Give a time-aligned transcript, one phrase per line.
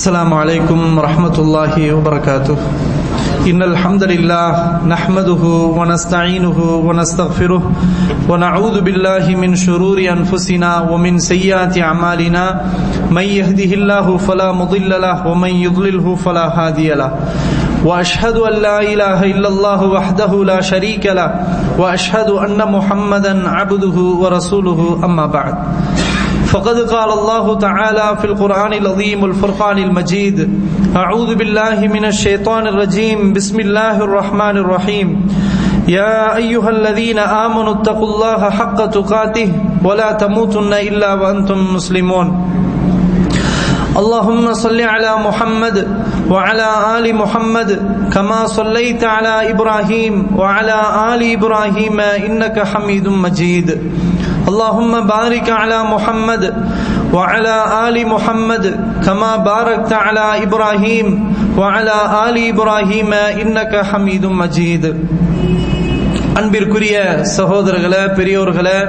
[0.00, 2.56] السلام عليكم ورحمة الله وبركاته.
[3.44, 5.44] إن الحمد لله نحمده
[5.76, 7.62] ونستعينه ونستغفره
[8.28, 12.44] ونعوذ بالله من شرور أنفسنا ومن سيئات أعمالنا.
[13.12, 17.10] من يهده الله فلا مضل له ومن يضلله فلا هادي له.
[17.84, 21.28] وأشهد أن لا إله إلا الله وحده لا شريك له.
[21.76, 25.54] وأشهد أن محمدا عبده ورسوله أما بعد.
[26.50, 30.38] فقد قال الله تعالى في القرآن العظيم الفرقان المجيد
[30.96, 35.08] أعوذ بالله من الشيطان الرجيم بسم الله الرحمن الرحيم.
[35.88, 39.48] يا أيها الذين آمنوا اتقوا الله حق تقاته
[39.84, 42.26] ولا تموتن إلا وأنتم مسلمون.
[43.96, 45.76] اللهم صل على محمد
[46.30, 47.70] وعلى آل محمد
[48.12, 50.78] كما صليت على إبراهيم وعلى
[51.14, 53.68] آل إبراهيم إنك حميد مجيد.
[54.49, 56.43] اللهم بارك على محمد
[57.13, 57.55] وعلى
[57.85, 58.63] آل محمد
[59.05, 61.07] كما باركت على إبراهيم
[61.57, 63.09] وعلى آل إبراهيم
[63.41, 64.83] إنك حميد مجيد
[66.39, 66.95] அன்பிற்குரிய
[67.35, 68.79] சகோதரர்களே பெரியோர்களே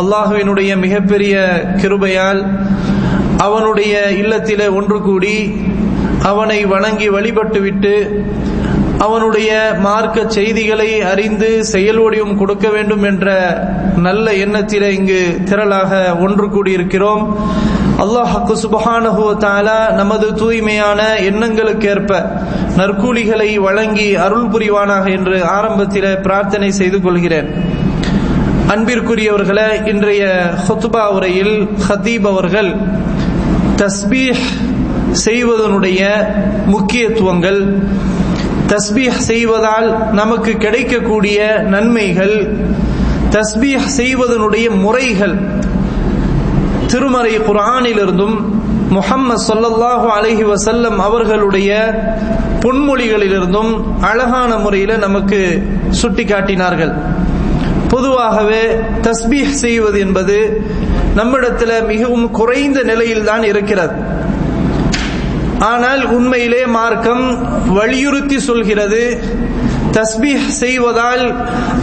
[0.00, 1.34] அல்லாஹுவினுடைய மிகப்பெரிய
[1.80, 2.40] கிருபையால்
[3.44, 5.36] அவனுடைய இல்லத்திலே ஒன்று கூடி
[6.30, 7.94] அவனை வணங்கி வழிபட்டுவிட்டு
[9.04, 9.50] அவனுடைய
[9.86, 13.26] மார்க்க செய்திகளை அறிந்து செயல்வடியும் கொடுக்க வேண்டும் என்ற
[13.95, 17.23] நல்ல எண்ணத்திலே இங்கு திரளாக ஒன்று கூடியிருக்கிறோம்.
[18.03, 22.25] அல்லாஹு சுபஹானஹுவத்தாலா நமது தூய்மையான எண்ணங்களுக்கேற்ப
[22.77, 27.77] நற்கூலிகளை வழங்கி அருள் புரிவானாக என்று ஆரம்பத்தில் பிரார்த்தனை செய்து கொள்கிறேன்.
[28.73, 32.75] அன்பிற்குரியவர்களே இன்றைய ஹுத்பா உரையில் ஹதீப் அவர்கள்
[33.75, 34.43] தஸ்பீஹ்
[35.25, 36.01] செய்வதனுடைய
[36.65, 37.81] முக்கியத்துவங்கள்
[38.67, 42.35] தஸ்பீஹ் செய்வதால் நமக்கு கிடைக்கக்கூடிய நன்மைகள்
[43.33, 45.35] தஸ்பீஹ் செய்வதனுடைய முறைகள்.
[46.91, 48.37] திருமறை குரானிலிருந்தும்
[48.97, 51.71] முஹம்மது சொல்லல்லாஹு அலஹி வசல்லம் அவர்களுடைய
[52.63, 53.71] பொன்மொழிகளிலிருந்தும்
[54.09, 55.39] அழகான முறையில் நமக்கு
[55.89, 56.93] சுட்டி காட்டினார்கள்
[57.91, 58.63] பொதுவாகவே
[59.05, 60.37] தஸ்பீஹ் செய்வது என்பது
[61.19, 63.95] நம்மிடத்தில் மிகவும் குறைந்த நிலையில் தான் இருக்கிறது.
[65.71, 67.23] ஆனால் உண்மையிலே மார்க்கம்
[67.77, 69.01] வலியுறுத்தி சொல்கிறது
[69.97, 71.23] தஸ்பீஹ் செய்வதால்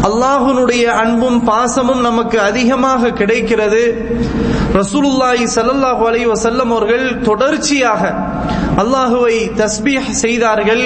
[0.09, 3.83] அல்லாஹுனுடைய அன்பும் பாசமும் நமக்கு அதிகமாக கிடைக்கிறது.
[4.81, 8.03] ரசூலுல்லாஹி சல்லல்லாஹு அலைஹி வஸல்லம் அவர்கள் தொடர்ச்சியாக
[8.83, 10.85] அல்லாஹுவை தஸ்பீஹ் செய்தார்கள்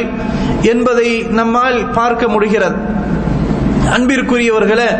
[0.73, 1.11] என்பதை
[1.41, 2.79] நம்மால் பார்க்க முடிகிறது.
[3.97, 4.91] அன்பிற்குரியவர்களே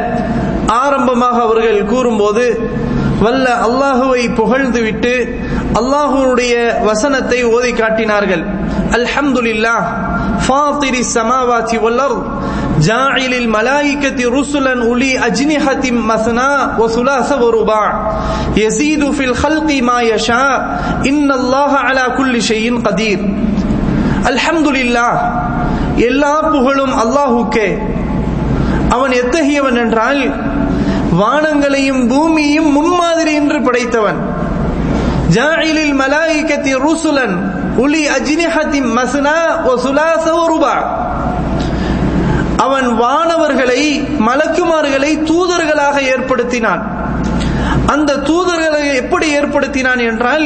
[0.85, 2.47] ஆரம்பமாக அவர்கள் கூறும்போது
[3.25, 5.15] வல்ல அல்லாஹுவை புகழ்ந்துவிட்டு
[5.81, 6.55] அல்லாஹுனுடைய அல்லாஹுடைய
[6.91, 8.45] வசனத்தை ஓதி காட்டினார்கள்.
[8.99, 9.87] அல்ஹம்துலில்லாஹ்.
[10.46, 12.18] ஃபாத்திரி சமாவாத்தி வல்லர்
[12.82, 17.90] جاعل الملائكة رسلا أولي أجنحة مثنى وثلاث ورباع
[18.58, 20.54] يزيد في الخلق ما يشاء
[21.06, 23.20] إن الله على كل شيء قدير
[24.28, 25.12] الحمد لله
[26.06, 27.70] எல்லா புகழும் அல்லாஹுக்கே
[28.96, 30.22] அவன் எத்தகையவன் என்றால்
[31.22, 34.20] வானங்களையும் பூமியையும் முன்மாதிரி என்று படைத்தவன்
[35.36, 37.36] ஜாயிலில் மலாயிகத்தி ருசுலன்
[37.81, 39.37] உலி அஜினிஹத்தி மஸ்னா
[40.33, 40.75] ஒ ரூபா.
[42.57, 43.83] அவன் வானவர்களை
[44.27, 46.83] மலக்குமார்களை தூதர்களாக ஏற்படுத்தினான்.
[47.87, 50.45] அந்த தூதர்களை எப்படி ஏற்படுத்தினான் என்றால்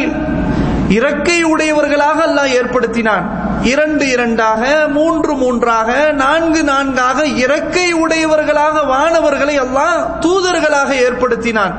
[0.89, 3.25] இறக்கை உடையவர்களாக அல்லாஹ் ஏற்படுத்தினான்.
[3.63, 11.75] இரண்டு இரண்டாக மூன்று மூன்றாக நான்கு நான்காக இறக்கை உடையவர்களாக வானவர்களை அல்லாஹ் தூதர்களாக ஏற்படுத்தினான்.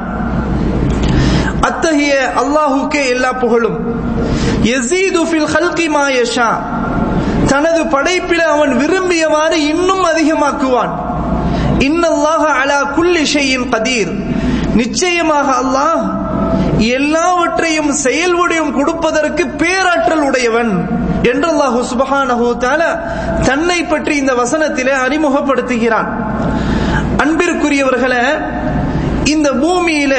[1.61, 3.77] அத்தகைய அல்லாஹுக்கே எல்லா புகழும்.
[4.71, 6.49] யசீது ஃபில் ஹல்கி மாயஷா
[7.51, 10.93] தனது படைப்பில அவன் விரும்பியவாறு இன்னும் அதிகமாக்குவான்.
[11.87, 14.11] இன்னல்லாக அலா குல்லி ஷையின் கதீர்.
[14.81, 16.03] நிச்சயமாக அல்லாஹ்
[16.97, 20.71] எல்லாவற்றையும் செயல்வடையும் கொடுப்பதற்கு பேராற்றல் உடையவன்
[21.31, 22.47] என்று அல்லாஹு சுபஹானஹு
[23.49, 26.09] தன்னை பற்றி இந்த வசனத்திலே அறிமுகப்படுத்துகிறான்.
[27.23, 28.25] அன்பிற்குரியவர்களே
[29.33, 30.15] இந்த பூமியில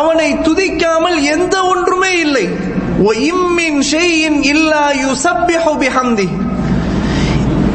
[0.00, 2.46] அவனை துதிக்காமல் எந்த ஒன்றுமே இல்லை.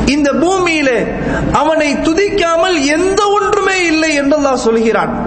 [0.06, 1.06] இந்த பூமியிலே
[1.52, 5.26] அவனை துதிக்காமல் எந்த ஒன்றுமே இல்லை என்று அல்லாஹ் சொல்கிறான்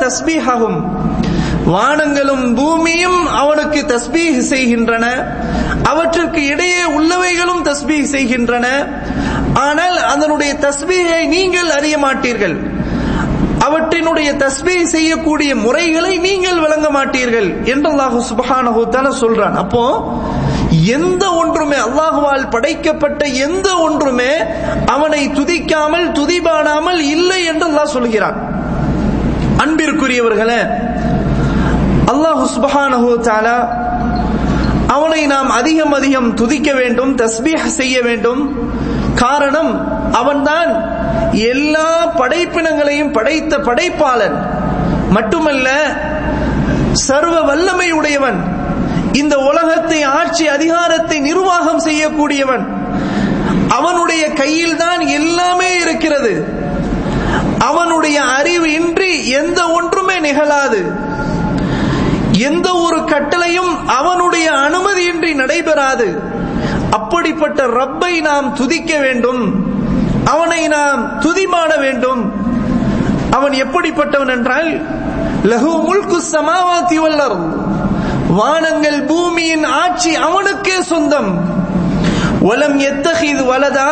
[0.00, 0.84] தஸ்பீஹகும்
[1.66, 5.26] வானங்களும் பூமியும் அவனுக்கு தஸ்பீஹ் செய்கின்றன.
[5.84, 8.66] அவற்றிற்கு இடையே உள்ளவைகளும் தஸ்பீஹ் செய்கின்றன.
[9.54, 12.73] ஆனால் அதனுடைய தஸ்பீகை நீங்கள் அறிய மாட்டீர்கள்.
[13.66, 18.82] அவற்றினுடைய தஸ்பீ செய்யக்கூடிய முறைகளை நீங்கள் விளங்க மாட்டீர்கள் என்று அல்லாஹு சுபஹானஹு
[19.22, 19.56] சொல்றான்.
[19.62, 19.84] அப்போ
[20.96, 24.32] எந்த ஒன்றுமே அல்லாஹுவால் படைக்கப்பட்ட எந்த ஒன்றுமே
[24.94, 28.38] அவனை துதிக்காமல் துதிபாடாமல் இல்லை என்று அல்லாஹ் சொல்கிறான்.
[29.64, 30.60] அன்பிற்குரியவர்களே
[32.12, 33.10] அல்லாஹு சுபஹானஹு
[35.14, 38.40] அவனை நாம் அதிகம் அதிகம் துதிக்க வேண்டும் தஸ்பீஹ் செய்ய வேண்டும்.
[39.14, 39.70] காரணம்
[40.12, 40.70] அவன்தான்
[41.32, 44.34] எல்லா படைப்பினங்களையும் படைத்த படைப்பாளன்.
[45.10, 45.68] மட்டுமல்ல
[46.92, 48.40] சர்வ வல்லமை உடையவன்
[49.12, 52.66] இந்த உலகத்தை ஆட்சி அதிகாரத்தை நிர்வாகம் செய்யக்கூடியவன்.
[53.68, 56.34] அவனுடைய கையில் தான் எல்லாமே இருக்கிறது.
[57.70, 60.82] அவனுடைய அறிவு இன்றி எந்த ஒன்றுமே நிகழாது.
[62.38, 64.33] எந்த ஒரு கட்டளையும் அவனுடைய
[65.34, 66.22] நடைபெறாது.
[66.90, 69.66] அப்படிப்பட்ட ரப்பை நாம் துதிக்க வேண்டும்.
[70.24, 72.32] அவனை நாம் துதிமாட வேண்டும்.
[73.30, 74.82] அவன் எப்படிப்பட்டவன் என்றால்
[75.44, 77.36] லஹு முல்கு சமாவாத்தி வல்லர்
[78.28, 81.44] வானங்கள் பூமியின் ஆட்சி அவனுக்கே சொந்தம்.
[82.40, 83.90] வலம் எத்தகிது வலதா?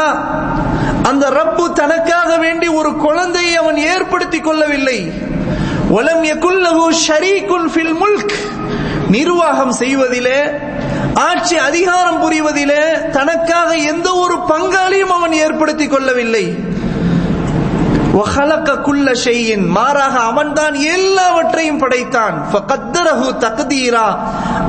[1.02, 5.12] அந்த ரப்பு தனக்காக வேண்டி ஒரு குழந்தையை அவன் ஏற்படுத்தி கொள்ளவில்லை.
[5.88, 8.30] வலம் எகுல்லஹு ஷரீகுன் ஃபில் முல்க்.
[9.10, 10.40] நிர்வாகம் செய்வதிலே
[11.14, 16.54] ஆட்சி அதிகாரம் புரிவதிலே தனக்காக எந்த ஒரு பங்காளியும் அவன் ஏற்படுத்திக் கொள்ளவில்லை.
[18.12, 22.46] குல்ல ஷெய்யின் மாறாக அவன்தான் எல்லாவற்றையும் படைத்தான்.
[23.40, 24.18] தக்தீரா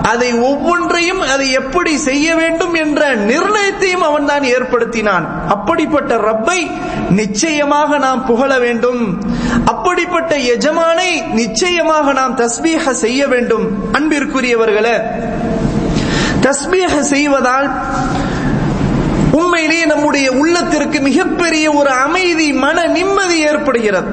[0.04, 5.26] அதை ஒவ்வொன்றையும் அதை எப்படி செய்ய வேண்டும் என்ற நிர்ணயத்தையும் அவன் தான் ஏற்படுத்தினான்.
[5.48, 6.72] அப்படிப்பட்ட ரப்பை
[7.10, 9.22] நிச்சயமாக நாம் புகழ வேண்டும்.
[9.66, 13.66] அப்படிப்பட்ட எஜமானை நிச்சயமாக நாம் தஸ்பீக செய்ய வேண்டும்.
[13.94, 15.02] அன்பிற்குரியவர்களே
[16.46, 17.68] தஸ்பீக செய்வதால்
[19.40, 24.12] உண்மையிலேயே நம்முடைய உள்ளத்திற்கு மிகப்பெரிய ஒரு அமைதி மன நிம்மதி ஏற்படுகிறது.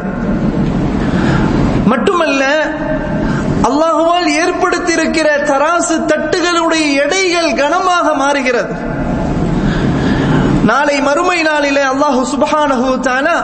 [1.92, 2.42] மட்டுமல்ல
[3.68, 8.74] அல்லாஹுவால் ஏற்படுத்தியிருக்கிற தராசு தட்டுகளுடைய எடைகள் கனமாக மாறுகிறது.
[10.70, 13.36] நாளை மறுமை நாளிலே அல்லாஹு சுபஹானஹு தானா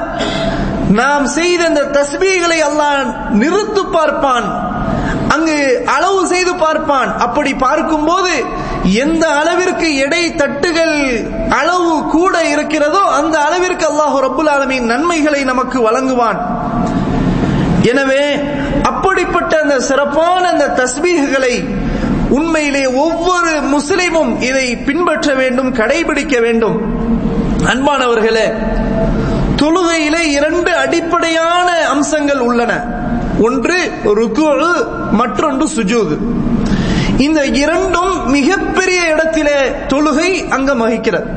[1.00, 3.00] நாம் செய்த இந்த தஸ்பீகளை அல்லாஹ்
[3.43, 4.66] நிறுத்து பார்ப்பான்.
[5.37, 5.56] அங்கு
[5.94, 7.11] அளவு செய்து பார்ப்பான்.
[7.27, 8.35] அப்படி பார்க்கும் போது
[9.05, 10.97] எந்த அளவிற்கு எடை தட்டுகள்
[11.61, 16.41] அளவு கூட இருக்கிறதோ அந்த அளவிற்கு அல்லாஹு ரபுல் ஆலமின் நன்மைகளை நமக்கு வழங்குவான்.
[17.93, 18.25] எனவே
[18.91, 21.55] அப்படிப்பட்ட அந்த சிறப்பான அந்த தஸ்மீகளை
[22.38, 26.77] உண்மையிலே ஒவ்வொரு முஸ்லிமும் இதை பின்பற்ற வேண்டும் கடைபிடிக்க வேண்டும்.
[27.73, 28.47] அன்பானவர்களே
[29.61, 32.73] தொழுகையிலே இரண்டு அடிப்படையான அம்சங்கள் உள்ளன.
[33.44, 33.79] ஒன்று
[34.19, 34.47] ருக்கு
[35.21, 36.17] மற்றொன்று சுஜூது.
[37.27, 39.59] இந்த இரண்டும் மிகப்பெரிய இடத்திலே
[39.93, 41.29] தொழுகை அங்கம் வகிக்கிறது.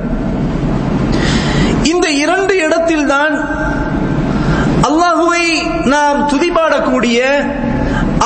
[1.92, 3.36] இந்த இரண்டு இடத்தில்தான்
[4.88, 5.46] அல்லாஹுவை
[5.94, 7.20] நாம் துதிபாடக்கூடிய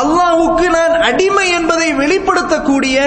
[0.02, 2.98] அல்லாஹுக்கு நான் அடிமை என்பதை வெளிப்படுத்தக்கூடிய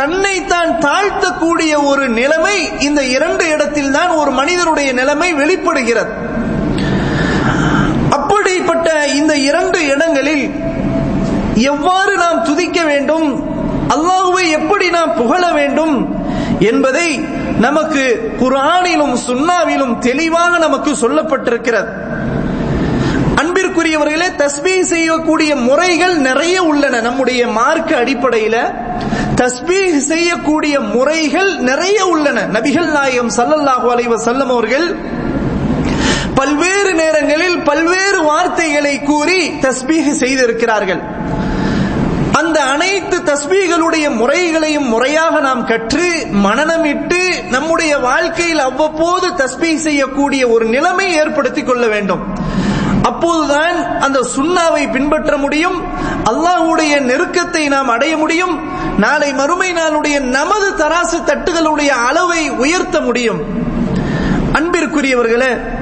[0.00, 2.56] தன்னை தான் தாழ்த்தக்கூடிய ஒரு நிலைமை
[2.88, 6.12] இந்த இரண்டு இடத்தில் தான் ஒரு மனிதனுடைய நிலைமை வெளிப்படுகிறது
[8.18, 10.50] அப்படிப்பட்ட இந்த இரண்டு இடங்களில்
[11.54, 13.28] எவ்வாறு நாம் துதிக்க வேண்டும்
[13.94, 16.16] அல்லாஹுவை எப்படி நாம் புகழ வேண்டும்
[16.58, 17.24] என்பதை
[17.58, 21.90] நமக்கு குரானிலும் சுன்னாவிலும் தெளிவாக நமக்கு சொல்லப்பட்டிருக்கிறது.
[23.40, 27.00] அன்பிற்குரியவர்களே தஸ்பீ செய்யக்கூடிய முறைகள் நிறைய உள்ளன.
[27.00, 28.56] நம்முடைய மார்க்க அடிப்படையில
[29.34, 32.46] தஸ்பீ செய்யக்கூடிய முறைகள் நிறைய உள்ளன.
[32.52, 34.86] நபிகள் நாயகம் சல்லல்லாஹு அலைவ செல்லம் அவர்கள்
[36.38, 41.00] பல்வேறு நேரங்களில் பல்வேறு வார்த்தைகளை கூறி தஸ்பீக செய்திருக்கிறார்கள்.
[42.32, 47.20] அந்த அனைத்து தஸ்பீகளுடைய முறைகளையும் முறையாக நாம் கற்று மனநமிட்டு
[47.50, 52.22] நம்முடைய வாழ்க்கையில் அவ்வப்போது தஸ்பீ செய்யக்கூடிய ஒரு நிலைமை ஏற்படுத்திக் கொள்ள வேண்டும்.
[53.02, 55.82] அப்போதுதான் அந்த சுண்ணாவை பின்பற்ற முடியும்
[56.24, 58.54] அல்லாஹுடைய நெருக்கத்தை நாம் அடைய முடியும்
[58.98, 63.66] நாளை மறுமை நாளுடைய நமது தராசு தட்டுகளுடைய அளவை உயர்த்த முடியும்.
[64.52, 65.76] அன்பிற்குரியவர்களே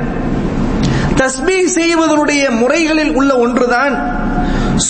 [1.20, 3.94] தஸ்மீ செய்வதனுடைய முறைகளில் உள்ள ஒன்றுதான்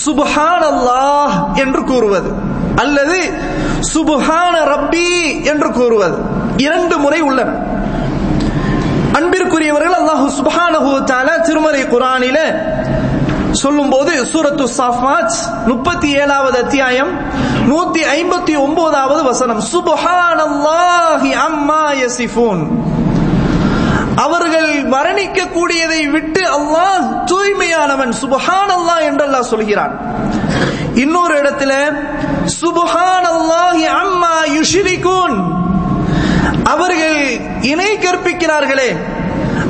[0.05, 2.31] சுபஹான் அல்லாஹ் என்று கூறுவது
[2.83, 3.19] அல்லது
[3.95, 5.09] சுபஹான ரப்பி
[5.53, 6.17] என்று கூறுவது.
[6.67, 7.51] இரண்டு முறை உள்ளன.
[9.19, 12.37] அன்பிற்குரியவர்கள் அல்லாஹு சுபஹானஹு தஆலா திருமறை சொல்லும்
[13.63, 17.13] சொல்லும்போது சூரத்து சாஃபாத் முப்பத்தி ஏழாவது அத்தியாயம்
[17.71, 22.63] நூத்தி ஐம்பத்தி ஒன்பதாவது வசனம் சுபஹானல்லாஹி அம்மா யசிஃபூன்.
[24.17, 29.93] அவர்கள் மரணிக்க கூடியதை விட்டு அல்லாஹ் தூய்மையானவன் சுபஹான் அல்லாஹ் என்று அல்லாஹ் சொல்கிறான்.
[30.95, 31.73] இன்னொரு இடத்துல
[32.61, 35.37] சுபஹான் அல்லாஹி அம்மா யுஷிரிகூன்.
[36.65, 38.91] அவர்கள் இணை கற்பிக்கிறார்களே.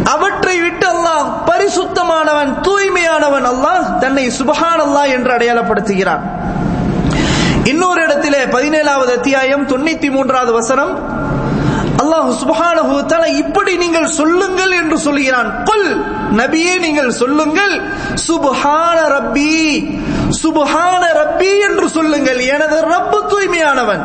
[0.05, 6.23] அவற்றை விட்டு அல்லாஹ் பரிசுத்தமானவன் தூய்மையானவன் அல்லாஹ் தன்னை சுபஹான் அல்லாஹ் என்று அடையாளப்படுத்துகிறான்.
[7.65, 11.25] இன்னொரு இடத்திலே பதினேழாவது அத்தியாயம் தொண்ணூத்தி மூன்றாவது வசனம்.
[12.07, 15.49] அல்லாஹ் சுபஹானஹு தஆலா இப்படி நீங்கள் சொல்லுங்கள் என்று சொல்கிறான்.
[15.69, 15.89] குல்
[16.41, 17.75] நபியே நீங்கள் சொல்லுங்கள்.
[18.29, 19.55] சுபஹான ரப்பி
[20.43, 22.41] சுபஹான ரப்பி என்று சொல்லுங்கள்.
[22.55, 24.05] எனது ரப்பு தூய்மையானவன்.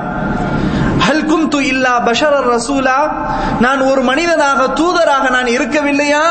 [1.06, 2.98] ஹல் குந்து இல்லா பஷரர் ரசூலா
[3.64, 6.26] நான் ஒரு மனிதனாக தூதராக நான் இருக்கவில்லையா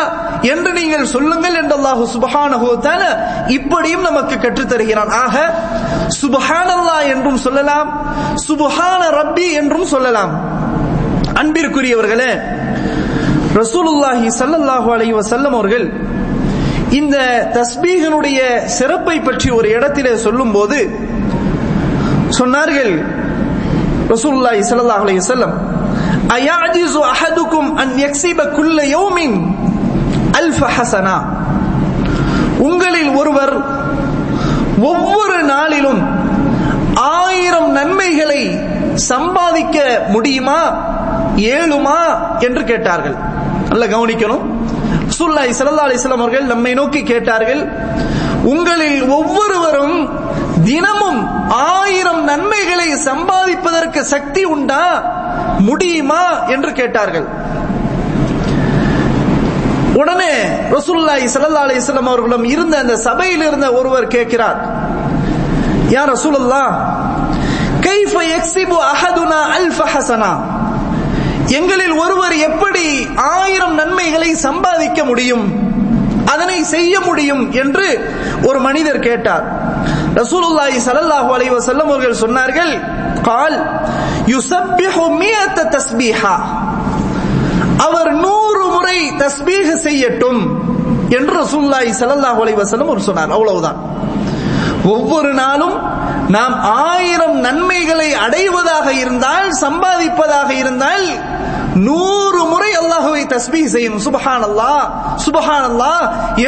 [0.52, 3.10] என்று நீங்கள் சொல்லுங்கள் என்று அல்லாஹு சுபஹானஹு தஆலா
[3.58, 5.10] இப்படியும் நமக்கு கற்றுத்தருகிறான்.
[5.24, 5.36] ஆக
[6.20, 7.90] சுபஹானல்லாஹ் என்றும் சொல்லலாம்
[8.48, 10.32] சுபஹான ரப்பி என்றும் சொல்லலாம்.
[11.40, 12.30] அன்பிற்குரியவர்களே
[13.54, 15.87] ரசூலுல்லாஹி சல்லல்லாஹு அலைஹி வஸல்லம் அவர்கள்
[16.90, 17.16] இந்த
[17.54, 18.38] தஸ்பீகனுடைய
[18.78, 20.78] சிறப்பை பற்றி ஒரு இடத்திலே சொல்லும்போது
[22.30, 22.92] சொன்னார்கள்
[24.09, 25.54] ரசூலுல்லாஹி சல்லல்லாஹு அலைஹி வஸல்லம்
[26.37, 29.37] அயாஜிசு அஹதுக்கும் அன் யக்ஸிப குல்ல யௌமின்
[30.40, 31.16] அல்ஃப ஹஸனா.
[32.61, 33.54] உங்களில் ஒருவர்
[34.90, 36.00] ஒவ்வொரு நாளிலும்
[37.16, 38.42] ஆயிரம் நன்மைகளை
[39.11, 39.76] சம்பாதிக்க
[40.09, 40.61] முடியுமா?
[41.37, 42.00] ஏழுமா
[42.38, 43.16] என்று கேட்டார்கள்.
[43.68, 44.42] நல்ல கவனிக்கணும்.
[45.18, 47.68] சுல்லாய் சல்லா அலிஸ்லாம் அவர்கள் நம்மை நோக்கி கேட்டார்கள்.
[48.42, 50.10] உங்களில் ஒவ்வொருவரும்
[50.64, 55.02] தினமும் ஆயிரம் நன்மைகளை சம்பாதிப்பதற்கு சக்தி உண்டா?
[55.58, 56.46] முடியுமா?
[56.46, 57.26] என்று கேட்டார்கள்.
[59.94, 60.32] உடனே
[60.70, 64.60] ரசூல்லாய் ஸல்லல்லாஹு அலிஸ்லாம் அவர்களும் இருந்த அந்த சபையில் இருந்த ஒருவர் கேட்கிறார்.
[65.88, 66.72] யார் ரசூலுல்லாஹ்
[67.80, 70.58] கைஃப எக்ஸிபு அஹதுனா அல்ஃபஹசனா
[71.59, 72.87] எங்களில் ஒருவர் எப்படி
[73.37, 75.45] ஆயிரம் நன்மைகளை சம்பாதிக்க முடியும்
[76.33, 77.87] அதனை செய்ய முடியும் என்று
[78.49, 79.45] ஒரு மனிதர் கேட்டார்.
[80.14, 82.73] ரசூலுல்லாஹி ஸல்லல்லாஹு அலைஹி வஸல்லம் அவர்கள் சொன்னார்கள்
[83.23, 83.57] கால்
[84.26, 86.35] யுஸப்பிஹு மியத தஸ்பீஹா.
[87.87, 90.40] அவர் நூறு முறை தஸ்பீஹ செய்யட்டும்
[91.19, 93.30] என்று ரசூலுல்லாஹி ஸல்லல்லாஹு அலைஹி வஸல்லம் அவர் சொன்னார்.
[93.30, 93.78] அவ்வளவுதான்.
[94.85, 95.76] ஒவ்வொரு நாளும்
[96.28, 96.54] நாம்
[96.90, 101.07] ஆயிரம் நன்மைகளை அடைவதாக இருந்தால் சம்பாதிப்பதாக இருந்தால்
[101.74, 104.72] நூறு முறை அல்லாஹுவை தஸ்பீ செய்யும் சுபஹான் அல்லா
[105.24, 105.94] சுபஹான் அல்லா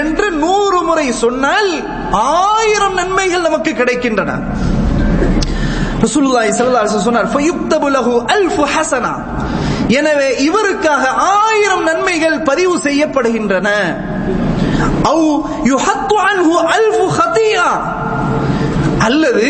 [0.02, 1.70] என்று நூறு முறை சொன்னால்
[2.22, 4.30] ஆயிரம் நன்மைகள் நமக்கு கிடைக்கின்றன.
[6.04, 9.14] ரசூலுல்லாஹி ஸல்லல்லாஹு அலைஹி சொன்னார் ஃபயுக்தபு லஹு அல்ஃபு ஹஸனா
[9.98, 11.04] எனவே இவருக்காக
[11.46, 13.68] ஆயிரம் நன்மைகள் பதிவு செய்யப்படுகின்றன.
[15.12, 15.28] அவு
[15.72, 17.68] யுஹத்து அன்ஹு அல்ஃபு ஹதியா.
[19.06, 19.48] அல்லது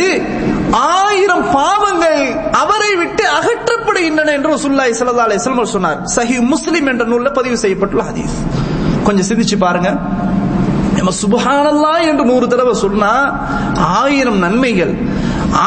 [0.81, 2.21] ஆயிரம் பாவங்கள்
[2.63, 5.99] அவரை விட்டு அகற்றப்படுகின்றன என்று ரசூலுல்லாஹி ஸல்லல்லாஹு அலைஹி வஸல்லம் சொன்னார்.
[6.17, 8.37] சஹி முஸ்லிம் என்ற நூல்ல பதிவு செய்யப்பட்டுள்ள ஹதீஸ்.
[9.07, 9.91] கொஞ்சம் சிந்திச்சு பாருங்க.
[10.97, 13.13] நம்ம சுபஹானல்லா என்று நூறு தடவை சொன்னா
[14.01, 14.93] ஆயிரம் நன்மைகள்.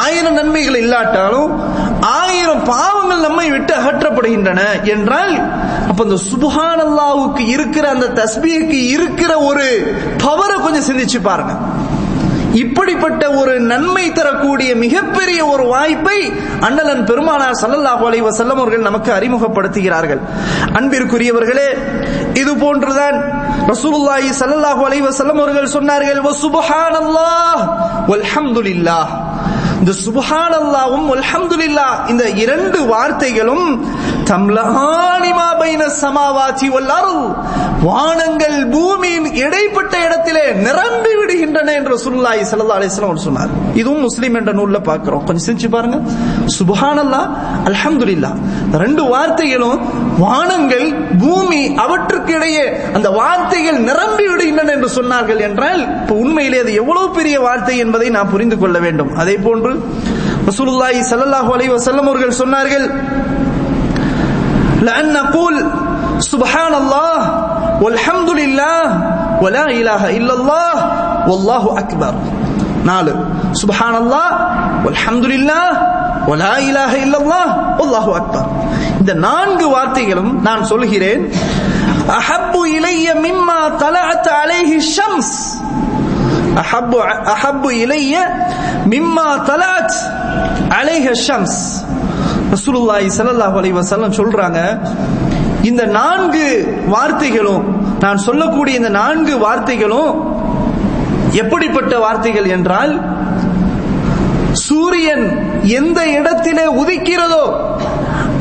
[0.02, 1.50] ஆயிரம் நன்மைகள் இல்லாட்டாலும்
[2.00, 4.60] ஆயிரம் பாவங்கள் நம்மை விட்டு அகற்றப்படுகின்றன
[4.94, 5.34] என்றால்
[5.88, 9.66] அப்ப இந்த சுபஹானல்லாவுக்கு இருக்கிற அந்த தஸ்பீக்கு இருக்கிற ஒரு
[10.24, 11.54] பவரை கொஞ்சம் சிந்திச்சு பாருங்க.
[12.62, 16.18] இப்படிப்பட்ட ஒரு நன்மை தரக்கூடிய மிகப்பெரிய ஒரு வாய்ப்பை
[16.66, 20.20] அண்ணலன் பெருமானார் சல்லல்லாஹு அலி வசல்லம் அவர்கள் நமக்கு அறிமுகப்படுத்துகிறார்கள்.
[20.78, 21.68] அன்பிற்குரியவர்களே
[22.42, 23.16] இது போன்றுதான்
[23.72, 27.60] ரசூலுல்லாஹி சல்லல்லாஹு அலி வசல்லம் அவர்கள் சொன்னார்கள் வ சுப்ஹானல்லாஹ்
[28.10, 29.08] வல்ஹம்துலில்லாஹ்.
[29.80, 33.66] இந்த சுபஹானல்லாவும் அல்ஹம்துலில்லா இந்த இரண்டு வார்த்தைகளும்
[37.86, 43.50] வானங்கள் பூமியின் இடைப்பட்ட இடத்திலே நிரம்பி விடுகின்றன என்று சுல்லாய் ஸல்லல்லாஹு அலிஸ்லாம் சொன்னார்.
[43.74, 45.98] இதுவும் முஸ்லீம் என்ற நூல்ல பாக்குறோம் கொஞ்சம் சிரிச்சு பாருங்க.
[46.58, 47.22] சுபஹானல்லா
[47.70, 48.30] அல்ஹம்துலில்லா.
[48.84, 49.78] ரெண்டு வார்த்தைகளும்
[50.18, 50.86] வானங்கள்
[51.24, 52.66] பூமி அவற்றுக்கு இடையே
[52.96, 58.32] அந்த வார்த்தைகள் நிரம்பி விடுகின்றன என்று சொன்னார்கள் என்றால் இப்ப உண்மையிலே அது எவ்வளவு பெரிய வார்த்தை என்பதை நாம்
[58.34, 59.14] புரிந்து கொள்ள வேண்டும்.
[59.14, 59.72] அதே போன்று
[60.50, 62.88] ரசூலுல்லாஹி ஸல்லல்லாஹு அலைஹி வஸல்லம் அவர்கள் சொன்னார்கள்
[64.85, 65.55] لأن نقول
[66.19, 67.17] سبحان الله
[67.81, 68.83] والحمد لله
[69.41, 70.73] ولا إله إلا الله
[71.27, 72.13] والله أكبر
[72.89, 73.11] நாலு
[73.61, 74.31] சுபஹான் அல்லாஹ்
[74.85, 75.73] வல்ஹம்துலில்லாஹ்
[76.29, 78.47] வலா இலாஹ இல்லல்லாஹ் வல்லாஹு அக்பர்
[79.01, 81.23] இந்த நான்கு வார்த்தைகளும் நான் சொல்கிறேன்
[82.17, 85.33] அஹப்பு இலைய மிம்மா தலஅத் அலைஹி ஷம்ஸ்
[86.63, 86.99] அஹப்பு
[87.35, 88.15] அஹப்பு இலைய
[88.93, 89.97] மிம்மா தலஅத்
[90.79, 91.59] அலைஹி ஷம்ஸ்
[92.54, 94.60] ரசூலுல்லாஹி ஸல்லல்லாஹு அலைஹி வஸல்லம் சொல்றாங்க
[95.62, 96.44] இந்த நான்கு
[96.88, 97.64] வார்த்தைகளும்
[98.00, 100.12] நான் சொல்லக்கூடிய இந்த நான்கு வார்த்தைகளும்
[101.42, 102.92] எப்படிப்பட்ட வார்த்தைகள் என்றால்
[104.66, 105.24] சூரியன்
[105.78, 107.44] எந்த இடத்திலே உதிக்கிறதோ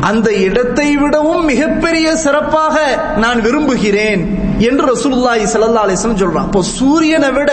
[0.09, 2.75] அந்த இடத்தை விடவும் மிகப்பெரிய சிறப்பாக
[3.17, 4.21] நான் விரும்புகிறேன்
[4.67, 6.47] என்று ரசூலுல்லாஹி ஸல்லல்லாஹு அலைஹி வஸல்லம் சொல்றான்.
[6.47, 7.51] அப்போ சூரியனை விட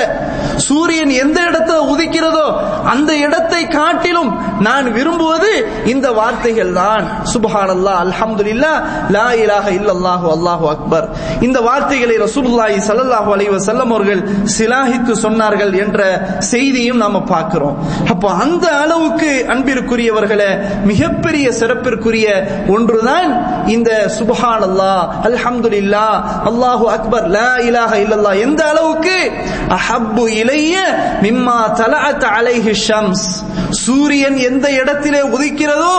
[0.66, 2.46] சூரியன் எந்த இடத்துல உதிக்கிறதோ
[2.92, 4.30] அந்த இடத்தை காட்டிலும்
[4.66, 5.52] நான் விரும்புவது
[5.92, 8.78] இந்த வார்த்தைகள் தான் சுபஹானல்லாஹ் அல்ஹம்துலில்லாஹ்
[9.16, 11.06] லா இலாஹ இல்லல்லாஹு அல்லாஹு அக்பர்.
[11.46, 14.22] இந்த வார்த்தைகளை ரசூலுல்லாஹி ஸல்லல்லாஹு அலைஹி வஸல்லம் அவர்கள்
[14.56, 16.00] சிலாஹித்து சொன்னார்கள் என்ற
[16.52, 17.76] செய்தியும் நாம பார்க்கிறோம்.
[18.12, 20.50] அப்போ அந்த அளவுக்கு அன்பிற்குரியவர்களே
[20.90, 22.26] மிகப்பெரிய சிறப்பிற்குரிய
[22.74, 23.30] ஒன்றுதான்
[23.74, 26.06] இந்த சுபஹான் அல்லாஹ் அல்ஹம்துலில்லா
[26.50, 29.16] அல்லாஹு அக்பர் லா இலாஹ இல்லல்லா எந்த அளவுக்கு
[29.76, 30.74] அஹப்பு இலைய
[31.22, 33.26] மிம்மா தலஅத் அலைஹி ஷம்ஸ்.
[33.70, 35.94] சூரியன் எந்த இடத்திலே உதிக்கிறதோ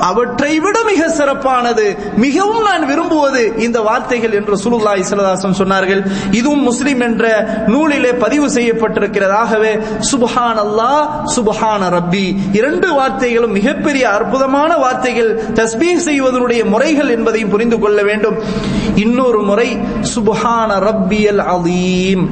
[0.00, 1.96] அவற்றை விட மிக சிறப்பானது.
[2.16, 6.02] மிகவும் நான் விரும்புவது இந்த வார்த்தைகள் என்று சுலுல்லாய் சிலதாசன் சொன்னார்கள்.
[6.30, 9.72] இதுவும் முஸ்லிம் என்ற நூலிலே பதிவு செய்யப்பட்டிருக்கிறதாகவே
[10.12, 10.92] சுபஹான் அல்லா
[11.36, 12.36] சுபஹான ரப்பி.
[12.52, 15.30] இரண்டு வார்த்தைகளும் மிகப்பெரிய அற்புதமான வார்த்தைகள்.
[15.54, 18.36] தஸ்பீ செய்வதனுடைய முறைகள் என்பதையும் புரிந்து கொள்ள வேண்டும்.
[18.94, 19.78] இன்னொரு முறை
[20.14, 22.30] சுபஹான ரப்பியல் அலீம்.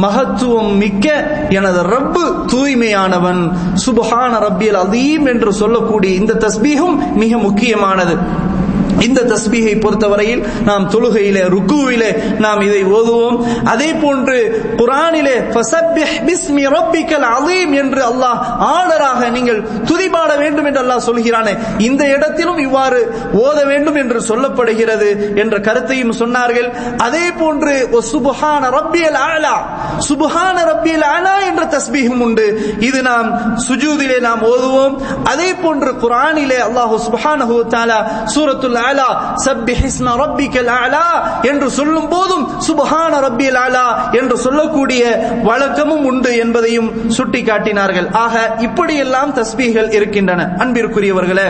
[0.00, 1.14] மகத்துவம் மிக்க
[1.48, 3.52] எனது ரப்பு தூய்மையானவன்.
[3.86, 8.16] சுபஹான ரப்பியல் அதீம் என்று சொல்லக்கூடிய இந்த தஸ்பீகம் மிக முக்கியமானது.
[9.06, 12.10] இந்த தஸ்பீகை பொறுத்தவரையில் நாம் தொழுகையிலே ருக்குவிலே
[12.44, 13.38] நாம் இதை ஓதுவோம்.
[13.72, 14.38] அதே போன்று
[14.80, 16.14] குரானிலே ஃபசப்பிஹ்
[17.82, 18.38] என்று அல்லாஹ்
[18.74, 21.54] ஆர்டராக நீங்கள் துதிபாட வேண்டும் என்று அல்லாஹ் சொல்கிறானே.
[21.88, 23.00] இந்த இடத்திலும் இவ்வாறு
[23.44, 25.08] ஓத வேண்டும் என்று சொல்லப்படுகிறது
[25.42, 26.68] என்ற கருத்தையும் சொன்னார்கள்.
[27.06, 27.74] அதே போன்று
[28.12, 29.54] சுபஹான ரப்பியல் ஆலா
[30.08, 32.46] சுபஹான ரப்பியல் ஆலா என்ற தஸ்பீகம் உண்டு.
[32.88, 33.28] இது நாம்
[33.68, 34.94] சுஜூதிலே நாம் ஓதுவோம்.
[35.24, 37.98] அதே போன்று குரானிலே அல்லாஹ் சுபஹானஹு தஆலா
[38.34, 39.08] சூரத்துல் அலா
[39.46, 39.84] சப்பிஹ்
[40.22, 41.06] ரப்பிக்கல் அலா
[41.50, 43.86] என்று சொல்லும் போதும் சுபஹான ரப்பியல் அலா
[44.20, 45.02] என்று சொல்லக்கூடிய
[45.48, 48.08] வழக்கமும் உண்டு என்பதையும் சுட்டிக்காட்டினார்கள்.
[48.24, 48.34] ஆக
[48.66, 50.40] இப்படியெல்லாம் தஸ்பீகள் இருக்கின்றன.
[50.64, 51.48] அன்பிற்குரியவர்களே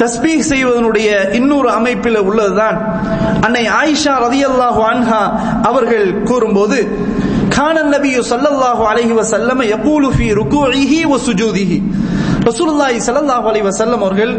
[0.00, 2.78] தஸ்பீக் செய்வதனுடைய இன்னொரு அமைப்பில் உள்ளதுதான்.
[3.46, 5.22] அன்னை ஆயிஷா ரதியல்லாஹு அன்ஹா
[5.70, 6.78] அவர்கள் கூறும்போது
[7.56, 11.78] கான நபியு சல்லல்லாஹு அலைஹி வஸல்லம் யகூலு ஃபீ ருகூஇஹி வ சுஜூதிஹி.
[12.48, 14.32] ரசூலுல்லாஹி ஸல்லல்லாஹு அலைஹி வஸல்லம் அவர்கள்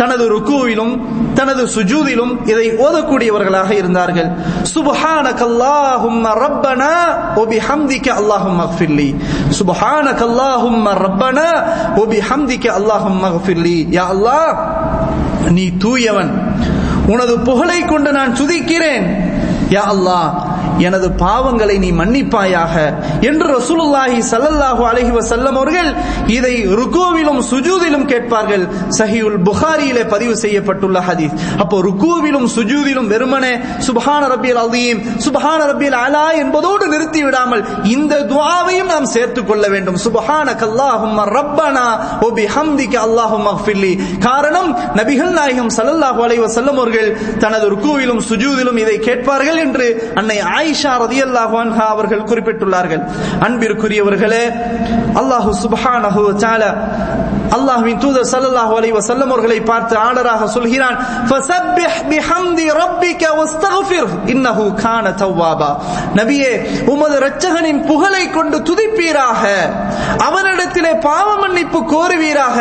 [0.00, 0.92] தனது ருக்குவிலும்
[1.38, 4.30] தனது சுஜூதிலும் இதை ஓதக்கூடியவர்களாக இருந்தார்கள்.
[4.74, 6.92] சுப்ஹானகல்லாஹும்ம ரப்பனா
[7.38, 9.08] வ பிஹம்திக அல்லாஹும்ம அக்ஃபிர்லி
[9.58, 11.48] சுப்ஹானகல்லாஹும்ம ரப்பனா
[11.98, 14.52] வ பிஹம்திக அல்லாஹும்ம அக்ஃபிர்லி யா அல்லாஹ்
[15.56, 16.32] நீ தூயவன்.
[17.12, 19.06] உனது புகழை கொண்டு நான் துதிக்கிறேன்.
[19.76, 20.28] யா அல்லாஹ்
[20.88, 22.74] எனது பாவங்களை நீ மன்னிப்பாயாக
[23.30, 25.90] என்று ரசூலுல்லாஹி சல்லல்லாஹு அலைஹி வஸல்லம் அவர்கள்
[26.36, 28.64] இதை ருக்குவிலும் சுஜூதிலும் கேட்பார்கள்.
[28.98, 31.34] சஹீஹுல் புகாரியிலே பதிவு செய்யப்பட்டுள்ள ஹதீஸ்.
[31.62, 33.52] அப்போ ருக்குவிலும் சுஜூதிலும் வெறுமனே
[33.88, 37.62] சுப்ஹான ரப்பியல் அலீம் சுப்ஹான ரப்பியல் அலா என்பதோடு நிறுத்தி விடாமல்
[37.96, 39.98] இந்த துஆவையும் நாம் சேர்த்துக் கொள்ள வேண்டும்.
[40.06, 41.86] சுப்ஹானக அல்லாஹும்ம ரப்பனா
[42.22, 43.92] வ பிஹம்திக அல்லாஹும்ம அக்ஃபிர்லி
[44.26, 47.08] காரணம் நபிகள் நாயகம் ஸல்லல்லாஹு அலைஹி வஸல்லம் அவர்கள்
[47.44, 49.86] தனது ருக்குவிலும் சுஜூதிலும் இதை கேட்பார்கள் என்று
[50.20, 50.38] அன்னை
[50.70, 53.02] ஆயிஷா ரதியல்லாஹு அன்ஹா அவர்கள் குறிப்பிட்டுள்ளார்கள்.
[53.46, 54.44] அன்பிற்குரியவர்களே
[55.20, 56.30] அல்லாஹு சுபஹானஹு வ
[57.56, 60.96] அல்லாஹ்வின் தூதர் ஸல்லல்லாஹு அலைஹி வஸல்லம் அவர்களை பார்த்து ஆர்டராக சொல்கிறான்
[61.28, 65.70] ஃபஸப்பிஹ் பிஹம்தி ரப்பிக வஸ்தக்ஃபிர் இன்னஹு கான தவ்வாபா
[66.18, 66.52] நபியே
[66.92, 69.42] உமது இரட்சகனின் புகழை கொண்டு துதிப்பீராக.
[70.26, 72.58] அவனிடத்திலே பாவ மன்னிப்பு கோருவீராக.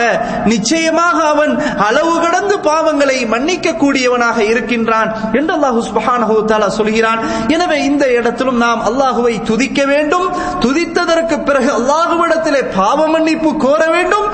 [0.54, 1.54] நிச்சயமாக அவன்
[1.88, 7.22] அளவு கடந்து பாவங்களை மன்னிக்க கூடியவனாக இருக்கின்றான் என்று அல்லாஹு சுப்ஹானஹு வ தஆலா சொல்கிறான்.
[7.56, 10.28] எனவே இந்த இடத்திலும் நாம் அல்லாஹுவை துதிக்க வேண்டும்.
[10.66, 14.28] துதித்ததற்கு பிறகு அல்லாஹுவிடத்திலே பாவ மன்னிப்பு கோர வேண்டும்.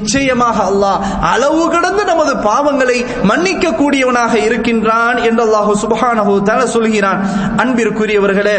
[0.00, 1.00] நிச்சயமாக அல்லாஹ்
[1.32, 7.20] அளவு கடந்து நமது பாவங்களை மன்னிக்க கூடியவனாக இருக்கின்றான் என்று அல்லாஹு சுபஹானஹு தல சொல்கிறான்.
[7.56, 8.58] அன்பிற்குரியவர்களே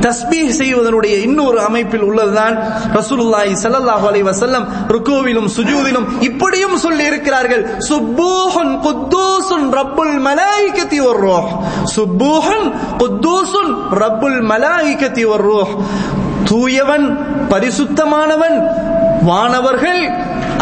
[0.00, 2.54] தஸ்பீஹ் செய்வதனுடைய இன்னொரு அமைப்பில் உள்ளதுதான்
[2.92, 11.50] ரசூலுல்லாஹி ஸல்லல்லாஹு அலைஹி வஸல்லம் ருக்குவிலும் சுஜூதிலும் இப்படியும் சொல்லி இருக்கிறார்கள் சுப்பூஹுன் குத்தூசுன் ரப்புல் மலாயிகத்தி வர் ரூஹ்.
[11.94, 12.66] சுப்பூஹுன்
[12.98, 15.74] குத்தூசுன் ரப்புல் மலாயிகத்தி வர் ரூஹ்.
[16.44, 17.06] தூயவன்
[17.50, 18.56] பரிசுத்தமானவன்
[19.22, 20.02] வானவர்கள்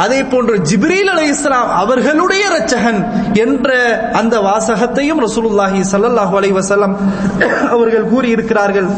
[0.03, 3.01] அதே போன்று ஜிப்ரீல் அலை இஸ்லாம் அவர்களுடைய ரச்சகன்
[3.35, 3.69] என்ற
[4.13, 6.95] அந்த வாசகத்தையும் ரசூலுல்லாஹி ஸல்லல்லாஹு அலைஹி வஸல்லம்
[7.71, 8.89] அவர்கள் கூறியிருக்கிறார்கள்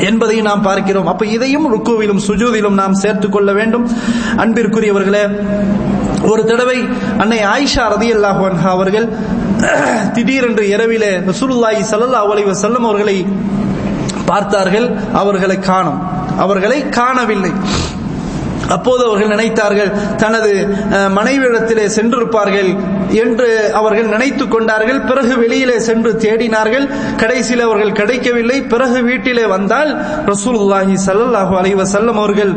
[0.00, 1.06] என்பதையும் என்பதை நாம் பார்க்கிறோம்.
[1.06, 3.90] அப்ப இதையும் ருக்குவிலும் சுஜூதிலும் நாம் சேர்த்துக் கொள்ள வேண்டும்.
[4.36, 5.24] அன்பிற்குரியவர்களே
[6.22, 6.78] ஒரு தடவை
[7.18, 9.08] அன்னை ஆயிஷா ரதி அல்லாஹ் அவர்கள்
[10.12, 13.26] திடீரென்று இரவிலே ரசூலுல்லாஹி சல்லா அலி வசல்லம் அவர்களை
[14.26, 14.86] பார்த்தார்கள்.
[15.12, 16.00] அவர்களை காணும்.
[16.38, 17.52] அவர்களை காணவில்லை.
[18.76, 19.90] அப்போது அவர்கள் நினைத்தார்கள்
[20.22, 20.52] தனது
[21.18, 22.70] மனைவியிடத்திலே சென்றிருப்பார்கள்
[23.24, 23.48] என்று
[23.80, 25.00] அவர்கள் நினைத்துக் கொண்டார்கள்.
[25.10, 26.86] பிறகு வெளியிலே சென்று தேடினார்கள்.
[27.22, 28.58] கடைசியில் அவர்கள் கிடைக்கவில்லை.
[28.74, 29.92] பிறகு வீட்டிலே வந்தால்
[30.32, 32.54] ரசூலுல்லாஹி ஸல்லல்லாஹு அலைஹி செல்லம் அவர்கள்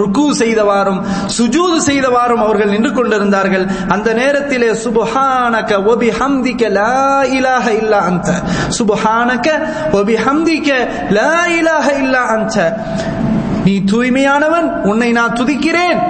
[0.00, 1.00] ருக்கு செய்தவாறும்
[1.36, 3.64] சுஜூது செய்தவாறும் அவர்கள் நின்று கொண்டிருந்தார்கள்.
[3.94, 6.96] அந்த நேரத்திலே சுபஹானக ஒபி ஹம்திக்க லா
[7.38, 8.28] இலாஹ இல்லா அந்த
[8.78, 9.46] சுபஹானக
[10.00, 10.70] ஒபி ஹம்திக்க
[11.18, 12.56] லா இலாஹ இல்லா அந்த
[13.66, 16.00] நீ தூய்மையானவன் உன்னை நான் துதிக்கிறேன்.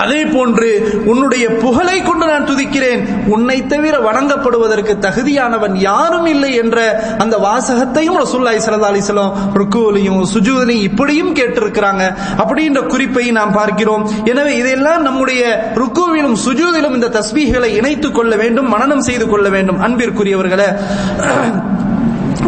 [0.00, 0.68] அதே போன்று
[1.10, 3.00] உன்னுடைய புகழை கொண்டு நான் துதிக்கிறேன்.
[3.34, 6.78] உன்னை தவிர வணங்கப்படுவதற்கு தகுதியானவன் யாரும் இல்லை என்ற
[7.22, 12.06] அந்த வாசகத்தையும் ரசூல்லாய் சல்லா அலிஸ்லாம் ருக்குவலையும் சுஜூதனையும் இப்படியும் கேட்டிருக்கிறாங்க.
[12.44, 14.06] அப்படின்ற குறிப்பை நாம் பார்க்கிறோம்.
[14.32, 15.42] எனவே இதெல்லாம் நம்முடைய
[15.82, 19.80] ருக்குவிலும் சுஜூதிலும் இந்த தஸ்பீகளை இணைத்துக் கொள்ள வேண்டும் மனநம் செய்து கொள்ள வேண்டும்.
[19.88, 20.68] அன்பிற்குரியவர்களை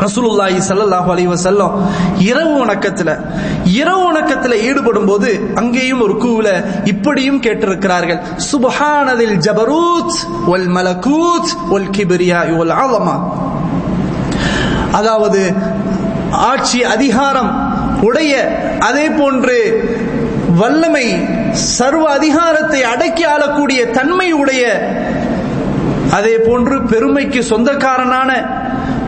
[0.02, 1.72] ரசூலுல்லாஹி ஸல்லல்லாஹு அலைஹி வஸல்லம்
[2.30, 3.10] இரவு வணக்கத்துல
[3.80, 5.30] இரவு வணக்கத்துல ஈடுபடும் போது
[5.60, 6.48] அங்கேயும் ஒரு கூவில
[6.92, 8.20] இப்படியும் கேட்டிருக்கிறார்கள்.
[8.50, 10.16] சுபஹானதில் ஜபரூத்
[10.50, 13.16] வல் மலகூத் வல் கிப்ரியா வல் அலமா.
[14.98, 15.42] அதாவது
[16.50, 17.52] ஆட்சி அதிகாரம்
[18.08, 18.34] உடைய
[18.88, 19.58] அதே போன்று
[20.60, 21.06] வல்லமை
[21.76, 24.64] சர்வ அதிகாரத்தை அடக்கி ஆளக்கூடிய தன்மை உடைய
[26.18, 28.30] அதே போன்று பெருமைக்கு சொந்தக்காரனான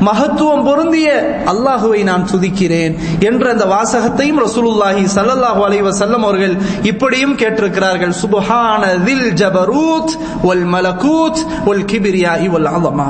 [0.09, 1.09] மகத்துவம் பொருந்திய
[1.53, 2.95] அல்லாஹுவை நான் துதிக்கிறேன்
[3.29, 6.55] என்ற அந்த வாசகத்தையும் ரசூலுல்லாஹி சல்லல்லாஹு அலைஹி வஸல்லம் அவர்கள்
[6.91, 8.13] இப்படியும் கேட்டிருக்கிறார்கள்.
[8.23, 10.13] சுபஹான தில் ஜபரூத்
[10.49, 13.09] வல் மலகூத் வல் கிபிரியா வல் அலமா.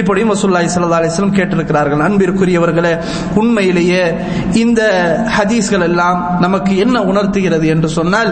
[0.00, 2.02] இப்படியும் ரசூலுல்லாஹி ஸல்லல்லாஹு அலைஹி வஸல்லம் கேட்டிருக்கிறார்கள்.
[2.08, 2.94] அன்பிற்குரியவர்களே
[3.42, 4.04] உண்மையிலேயே
[4.62, 4.80] இந்த
[5.36, 8.30] ஹதீஸ்கள் எல்லாம் நமக்கு என்ன உணர்த்துகிறது என்று சொன்னால்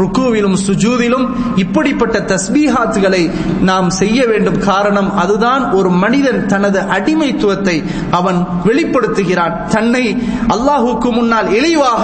[0.00, 1.26] ருக்குவிலும் சுஜூதிலும்
[1.62, 3.22] இப்படிப்பட்ட தஸ்பீஹாத்துகளை
[3.70, 4.58] நாம் செய்ய வேண்டும்.
[4.70, 7.76] காரணம் அதுதான் ஒரு மனிதன் தனது அடிமைத்துவத்தை
[8.10, 9.54] அவன் வெளிப்படுத்துகிறான்.
[9.68, 10.04] தன்னை
[10.48, 12.02] அல்லாஹுக்கு முன்னால் இழிவாக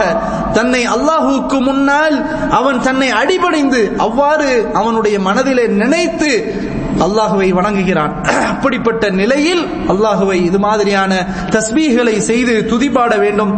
[0.52, 2.16] தன்னை அல்லாஹுக்கு முன்னால்
[2.50, 6.30] அவன் தன்னை அடிபணிந்து அவ்வாறு அவனுடைய மனதிலே நினைத்து
[7.04, 8.12] அல்லாஹுவை வணங்குகிறான்.
[8.52, 11.12] அப்படிப்பட்ட நிலையில் அல்லாஹுவை இது மாதிரியான
[11.50, 13.52] தஸ்பீகளை செய்து துதிபாட வேண்டும்.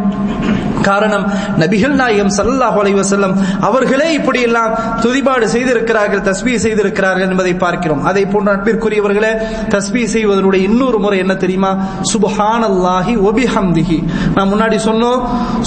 [0.89, 1.25] காரணம்
[1.63, 3.35] நபிகள் நாயகம் சல்லாஹ் அலைவசல்லம்
[3.69, 4.73] அவர்களே இப்படி எல்லாம்
[5.05, 8.03] துதிபாடு செய்திருக்கிறார்கள் தஸ்பீ செய்திருக்கிறார்கள் என்பதை பார்க்கிறோம்.
[8.11, 9.33] அதை போன்ற நட்பிற்குரியவர்களே
[9.75, 11.73] தஸ்பீ செய்வதனுடைய இன்னொரு முறை என்ன தெரியுமா?
[12.13, 13.99] சுபஹானல்லாஹி ஒபிஹம்திஹி
[14.37, 15.21] நான் முன்னாடி சொன்னோம்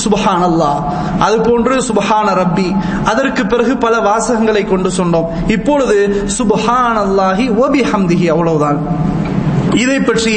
[0.04, 0.80] சுபஹான் அல்லாஹ்
[1.28, 2.68] அது போன்று சுபஹான ரப்பி.
[3.12, 5.28] அதற்கு பிறகு பல வாசகங்களை கொண்டு சொன்னோம்.
[5.56, 5.98] இப்பொழுது
[6.40, 8.80] சுபஹானல்லாஹி ஒபிஹம்திஹி அவ்வளவுதான்.
[9.74, 10.36] இதை பற்றி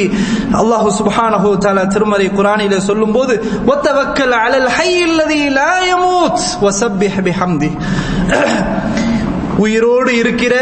[0.60, 3.34] அல்லாஹு சுப்ஹானஹு தஆலா திருமறை குர்ஆனிலே சொல்லும்போது
[3.70, 7.70] வத்தவக்கல் அலல் ஹய்யில் லதி லா யமூத் வஸப்பிஹ் பிஹம்தி.
[9.58, 10.54] உயிரோடு இருக்கிற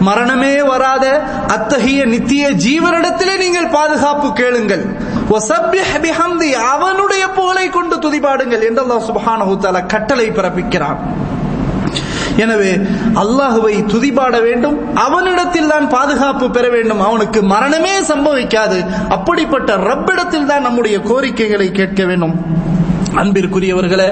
[0.00, 1.04] மரணமே வராத
[1.48, 4.84] அத்தகைய நித்திய ஜீவனிடத்திலே நீங்கள் பாதுகாப்பு கேளுங்கள்.
[6.74, 11.27] அவனுடைய புகழை கொண்டு துதிபாடுங்கள் என்று அல்லாஹ் சுபஹானஹு தஆலா கட்டளை பிறப்பிக்கிறான்.
[12.44, 12.72] எனவே
[13.22, 14.76] அல்லாஹுவை துதிபாட வேண்டும்.
[15.06, 17.02] அவனிடத்தில் தான் பாதுகாப்பு பெற வேண்டும்.
[17.08, 18.78] அவனுக்கு மரணமே சம்பவிக்காது.
[19.16, 22.36] அப்படிப்பட்ட ரப்பிடத்தில் தான் நம்முடைய கோரிக்கைகளை கேட்க வேண்டும்.
[23.20, 24.06] அன்பிற்குரியவர்களே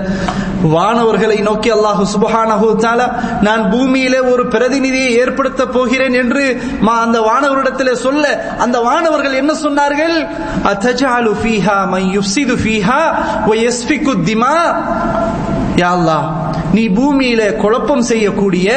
[0.75, 2.69] வானவர்களை நோக்கி அல்லாஹு சுபஹானஹு
[3.47, 6.45] நான் பூமியிலே ஒரு பிரதிநிதியை ஏற்படுத்த போகிறேன் என்று
[7.05, 8.25] அந்த வானவரிடத்திலே சொல்ல
[8.65, 10.17] அந்த வானவர்கள் என்ன சொன்னார்கள்?
[10.73, 13.01] அத்தஜஅலு ஃபீஹா மை யுஃப்சிது ஃபீஹா
[13.51, 14.57] வ யஸ்ஃபிகு திமா.
[15.77, 16.19] யாழ்லா
[16.75, 18.69] நீ பூமியில குழப்பம் செய்யக்கூடிய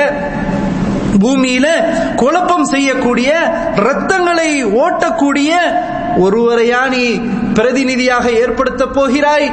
[1.19, 1.67] பூமியில
[2.15, 3.29] குழப்பம் செய்யக்கூடிய
[3.88, 4.49] ரத்தங்களை
[4.83, 5.51] ஓட்டக்கூடிய
[6.17, 7.03] ஒருவரையா நீ
[7.60, 9.48] பிரதிநிதியாக ஏற்படுத்த போகிறாய்.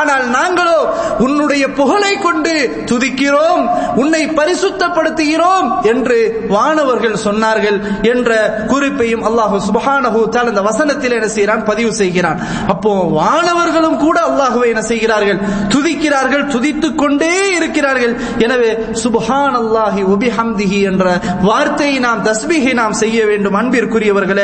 [0.00, 0.78] ஆனால் நாங்களோ
[1.24, 2.52] உன்னுடைய புகழை கொண்டு
[2.90, 3.62] துதிக்கிறோம்
[4.02, 6.18] உன்னை பரிசுத்தப்படுத்துகிறோம் என்று
[6.54, 7.78] வானவர்கள் சொன்னார்கள்
[8.12, 8.30] என்ற
[8.72, 11.62] குறிப்பையும் அல்லாஹு சுபஹானஹு தால் அந்த வசனத்தில் என்ன செய்கிறான்?
[11.70, 12.38] பதிவு செய்கிறான்.
[12.74, 15.40] அப்போ வானவர்களும் கூட அல்லாஹுவை என்ன செய்கிறார்கள்?
[15.74, 18.14] துதிக்கிறார்கள் துதித்துக் கொண்டே இருக்கிறார்கள்.
[18.46, 18.70] எனவே
[19.04, 21.04] சுபஹான் அல்லாஹி உபிஹம்திஹி என்ற
[21.48, 23.58] வார்த்தையை நாம் தஸ்மிகை நாம் செய்ய வேண்டும்.
[23.62, 24.43] அன்பிற்குரியவர்களே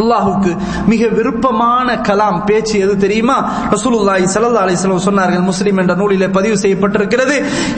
[0.00, 0.52] அல்லாஹுக்கு
[0.92, 3.36] மிக விருப்பமான கலாம் பேச்சு எது தெரியுமா?
[3.74, 7.36] ரசூலுல்லாஹி ஸல்லல்லாஹு அலைஹி வஸல்லம் சொன்னார்கள் முஸ்லிம் என்ற நூலிலே பதிவு செய்யப்பட்டிருக்கிறது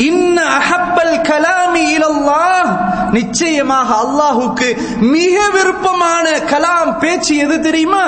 [0.08, 2.68] இன்ன அஹப்பல் கலாமி இலல்லாஹ்.
[3.18, 4.68] நிச்சயமாக அல்லாஹுக்கு
[5.14, 8.04] மிக விருப்பமான கலாம் பேச்சு எது தெரியுமா?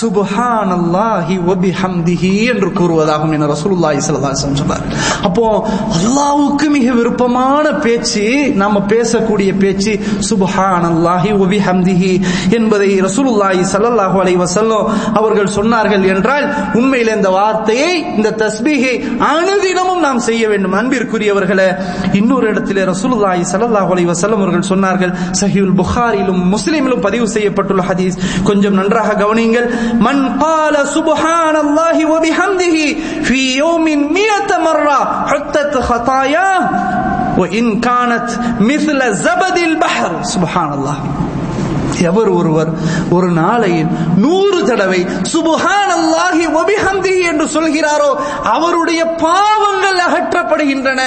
[0.00, 4.84] சுப்ஹானல்லாஹி வ பிஹம்திஹி என்று கூறுவதாகும் என ரசூலுல்லாஹி ஸல்லல்லாஹு அலைஹி வஸல்லம் சொன்னார்.
[5.28, 5.46] அப்போ
[5.98, 8.24] அல்லாஹ்வுக்கு மிக விருப்பமான பேச்சு
[8.62, 9.92] நாம பேசக்கூடிய பேச்சு
[10.30, 12.12] சுப்ஹானல்லாஹி வ பிஹம்திஹி
[12.58, 14.85] என்பதை ரசூலுல்லாஹி ஸல்லல்லாஹு அலைஹி வஸல்லம்
[15.19, 16.45] அவர்கள் சொன்னார்கள் என்றால்
[16.79, 18.93] உண்மையில் இந்த வார்த்தையை இந்த தஸ்பீகை
[19.31, 21.69] அனுதினமும் நாம் செய்ய வேண்டும் அன்பிற்குரியவர்களே
[22.19, 28.77] இன்னொரு இடத்திலே ரசூலுல்லாஹி ஸல்லல்லாஹு அலைஹி வஸல்லம் அவர்கள் சொன்னார்கள் சஹீஹுல் புகாரிலும் முஸ்லிமிலும் பதிவு செய்யப்பட்டுள்ள ஹதீஸ் கொஞ்சம்
[28.81, 29.69] நன்றாக கவனியுங்கள்
[30.07, 32.77] மன் قال سبحان الله وبحمده
[33.27, 34.99] في يوم 100 مرة
[35.31, 36.59] حتت خطاياه
[37.39, 38.27] وإن كانت
[38.61, 40.95] مثل زبد البحر سبحان الله
[42.09, 42.69] எவர் ஒருவர்
[43.15, 43.89] ஒரு நாளையில்
[44.23, 45.01] நூறு தடவை
[45.33, 48.11] சுபஹான் அல்லாஹி ஒபிஹம்தி என்று சொல்கிறாரோ
[48.55, 51.01] அவருடைய பாவங்கள் அகற்றப்படுகின்றன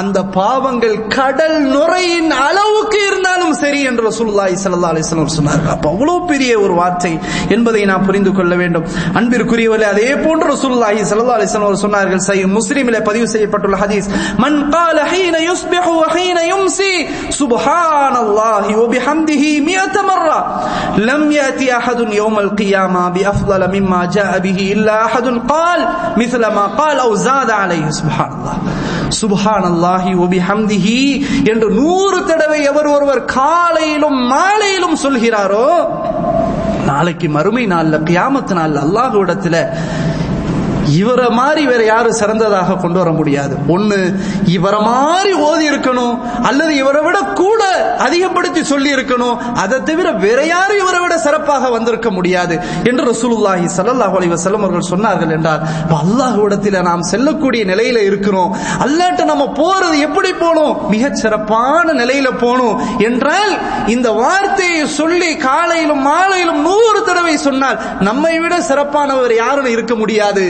[0.00, 6.20] அந்த பாவங்கள் கடல் நுரையின் அளவுக்கு இருந்தாலும் சரி என்று ரசூலுல்லாஹி ஸல்லல்லாஹு அலைஹி வஸல்லம் சொன்னார்கள் அப்ப அவ்வளவு
[6.32, 7.12] பெரிய ஒரு வார்த்தை
[7.56, 8.86] என்பதை நாம் புரிந்து கொள்ள வேண்டும்
[9.20, 14.08] அன்பிற்குரியவர்களே அதே போன்று ரசூலுல்லாஹி ஸல்லல்லாஹு அலைஹி வஸல்லம் சொன்னார்கள் சஹீஹ் முஸ்லிமிலே பதிவு செய்யப்பட்டுள்ள ஹதீஸ்
[14.44, 16.94] மன் قال حين يصبح وحين يمسي
[17.32, 20.60] سبحان الله وبحمده 100 مرة
[20.98, 25.80] لم يأتي أحد يوم القيامة بأفضل مما جاء به إلا أحد قال
[26.16, 28.56] مثل ما قال أو زاد عليه سبحان الله
[29.20, 31.00] சுபஹான் அல்லாஹி ஒபி ஹம்திஹி
[31.50, 35.68] என்று நூறு தடவை எவர் ஒருவர் காலையிலும் மாலையிலும் சொல்கிறாரோ
[36.88, 39.56] நாளைக்கு மறுமை நாள்ல கியாமத்து நாள்ல அல்லாஹ்விடத்துல
[40.99, 43.53] இவரை மாதிரி வேற யாரும் சிறந்ததாக கொண்டு வர முடியாது.
[43.75, 43.99] ஒண்ணு
[44.55, 46.15] இவரை மாதிரி ஓதி இருக்கணும்
[46.49, 47.61] அல்லது இவரை விட கூட
[47.97, 52.55] அதிகப்படுத்தி சொல்லி இருக்கணும் அதை தவிர வேற யாரும் இவரை விட சிறப்பாக வந்திருக்க முடியாது
[52.89, 55.61] என்று ரசூலுல்லாஹி சல்லாஹ் அலைஹி வஸல்லம் அவர்கள் சொன்னார்கள் என்றால்
[56.01, 58.51] அல்லாஹ்விடத்தில் நாம் செல்லக்கூடிய நிலையில இருக்கிறோம்.
[58.85, 60.89] அல்லாட்ட நம்ம போறது எப்படி போகணும்?
[60.89, 63.53] மிகச் சிறப்பான நிலையில போகணும் என்றால்
[63.87, 70.43] இந்த வார்த்தையை சொல்லி காலையிலும் மாலையிலும் நூறு தடவை சொன்னால் நம்மை விட சிறப்பானவர் யாரும் இருக்க முடியாது.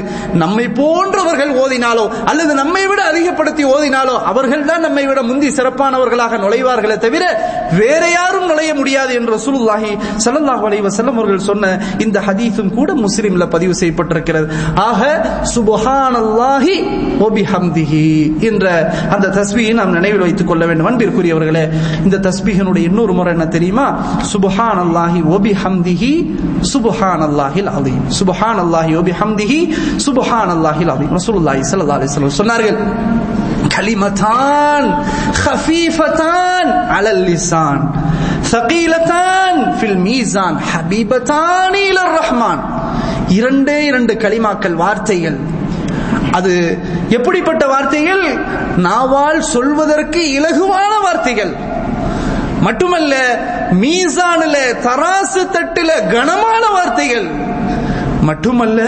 [0.44, 6.98] நம்மை போன்றவர்கள் ஓதினாலோ அல்லது நம்மை விட அதிகப்படுத்தி ஓதினாலோ அவர்கள் தான் நம்மை விட முந்தி சிறப்பானவர்களாக நுழைவார்களே
[7.06, 7.24] தவிர
[7.80, 9.92] வேற யாரும் நுழைய முடியாது என்று ரசூலுல்லாஹி
[10.26, 11.72] ஸல்லல்லாஹு அலைஹி செல்லம் அவர்கள் சொன்ன
[12.06, 14.48] இந்த ஹதீஸும் கூட முஸ்லிம்ல பதிவு செய்யப்பட்டிருக்கிறது.
[14.90, 15.02] ஆக
[15.56, 16.76] சுபஹானல்லாஹி
[17.22, 18.06] வ பிஹம்திஹி
[18.52, 18.66] என்ற
[19.16, 20.90] அந்த தஸ்பியை நாம் நினைவில் வைத்துக் கொள்ள வேண்டும்.
[20.92, 21.66] அன்பிற்குரியவர்களே
[22.06, 23.88] இந்த தஸ்பிகனுடைய இன்னொரு முறை என்ன தெரியுமா?
[24.34, 26.42] சுபஹான் சுப்ஹானல்லாஹி வ சுபஹான்
[26.72, 28.04] சுப்ஹானல்லாஹில் அலீம்.
[28.20, 29.02] சுப்ஹானல்லாஹி வ
[30.11, 32.79] பிஹம்திஹி சுப்ஹானல்லாஹில் அலீம் ரசூலுல்லாஹி ஸல்லல்லாஹு அலைஹி வஸல்லம் சொன்னார்கள்
[33.77, 34.87] கலிமத்தான்
[35.45, 37.79] خفيفتان على اللسان
[38.53, 42.59] ثقيلتان في الميزان حبيبتان الى الرحمن
[43.37, 45.39] இரண்டே இரண்டு கலிமாக்கள் வார்த்தைகள்
[46.39, 46.53] அது
[47.17, 48.25] எப்படிப்பட்ட வார்த்தைகள்
[48.87, 51.53] நாவால் சொல்வதற்கு இலகுவான வார்த்தைகள்
[52.67, 53.15] மட்டுமல்ல
[53.83, 54.57] மீசானில
[54.87, 57.27] தராசு தட்டில கனமான வார்த்தைகள்
[58.29, 58.81] மட்டுமல்ல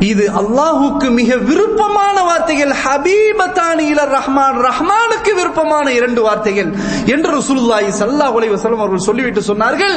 [0.00, 2.72] இது அல்லாஹுக்கு மிக விருப்பமான வார்த்தைகள்.
[2.84, 4.56] ஹபீபத்தானி இல ரஹ்மான்.
[4.68, 6.70] ரஹ்மானுக்கு விருப்பமான இரண்டு வார்த்தைகள்
[7.14, 9.94] என்று ரசூலுல்லாஹி ஸல்லல்லாஹு அலைஹி வஸல்லம் அவர்கள் சொல்லிவிட்டு சொன்னார்கள்.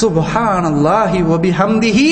[0.00, 2.10] சுப்ஹானல்லாஹி வ பிஹம்திஹி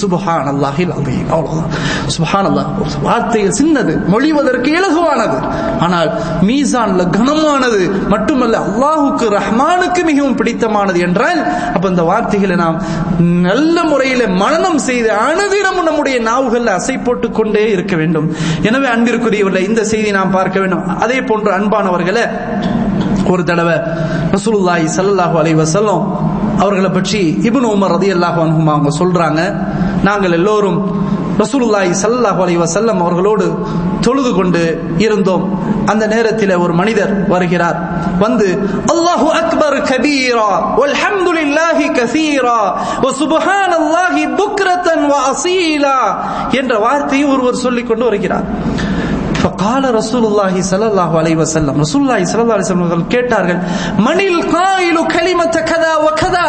[0.00, 1.28] சுப்ஹானல்லாஹில் அலீம்.
[1.36, 1.70] அவ்வளவுதான்.
[2.16, 2.68] சுப்ஹானல்லாஹ்.
[3.08, 5.38] வார்த்தைகள் சின்னது மொழிவதற்கு இலகுவானது.
[5.84, 6.10] ஆனால்
[6.48, 7.80] மீசான்ல கனமானது
[8.14, 11.40] மட்டுமல்ல அல்லாஹுக்கு ரஹ்மானுக்கு மிகவும் பிடித்தமானது என்றால்
[11.74, 12.78] அப்ப இந்த வார்த்தைகளை நாம்
[13.48, 18.36] நல்ல முறையில் மனனம் செய்து அனுதினம் நம்முடைய நாவுகள் அசை போட்டுக் கொண்டே இருக்க வேண்டும்.
[18.62, 20.86] எனவே அன்பிற்குரியவர்களை இந்த செய்தி நாம் பார்க்க வேண்டும்.
[20.86, 22.28] அதே போன்று அன்பானவர்களை
[23.26, 23.74] ஒரு தடவை
[24.32, 26.02] ரசூலுல்லாஹி ஸல்லல்லாஹு அலைஹி வஸல்லம்
[26.58, 29.40] அவர்களை பற்றி இப்னு உமர் ரலியல்லாஹு அன்ஹுமா அவங்க சொல்றாங்க.
[30.02, 30.99] நாங்கள் எல்லோரும்
[31.42, 33.46] ரசூலுல்லாஹி சல்லாஹ் அலி வசல்லம் அவர்களோடு
[34.06, 34.62] தொழுது கொண்டு
[35.04, 35.44] இருந்தோம்.
[35.86, 37.78] அந்த நேரத்தில் ஒரு மனிதர் வருகிறார்.
[38.24, 38.48] வந்து
[38.92, 40.48] அல்லாஹு அக்பர் கபீரா
[40.80, 42.58] வல்ஹம்துலில்லாஹி கசீரா
[43.04, 45.98] வ சுப்ஹானல்லாஹி புக்ரத்தன் வ அசீலா
[46.60, 48.46] என்ற வார்த்தையை ஒருவர் சொல்லிக் கொண்டு வருகிறார்.
[49.40, 53.60] ஃபகால ரசூலுல்லாஹி ஸல்லல்லாஹு அலைஹி வஸல்லம் ரசூலுல்லாஹி ஸல்லல்லாஹு அலைஹி வஸல்லம் கேட்டார்கள்
[54.06, 56.48] மணில் காயிலு கலிமத கதா வகதா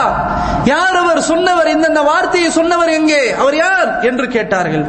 [0.66, 1.20] யார் அவர்?
[1.24, 3.22] சொன்னவர் இந்த வார்த்தையை சொன்னவர் எங்கே?
[3.36, 3.90] அவர் யார்?
[4.04, 4.86] என்று கேட்டார்கள்.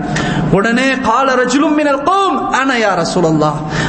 [0.52, 2.92] உடனே கால ரஜுலும் மினல் கௌம் அன யா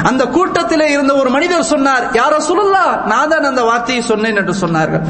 [0.09, 5.03] அந்த கூட்டத்திலே இருந்த ஒரு மனிதர் சொன்னார் யார சுழல்லா நான் தான் அந்த வார்த்தையை சொன்னேன் என்று சொன்னார்கள்.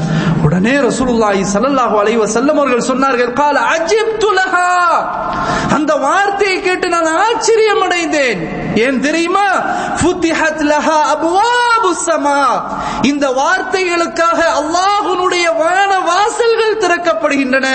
[0.46, 4.68] உடனே ரசூலுல்லாஹி சல்லல்லாஹு அலைஹி வஸல்லம் அவர்கள் சொன்னார்கள் கால அஜிப்து லஹா.
[5.76, 8.40] அந்த வார்த்தையை கேட்டு நான் ஆச்சரியம் அடைந்தேன்
[8.84, 9.46] ஏன் தெரியுமா?
[9.98, 12.38] ஃபுத்திஹத் லஹா அப்வாபு ஸமா.
[13.10, 17.68] இந்த வார்த்தைகளுக்காக அல்லாஹ்வுடைய வான வாசல்கள் திறக்கப்படுகின்றன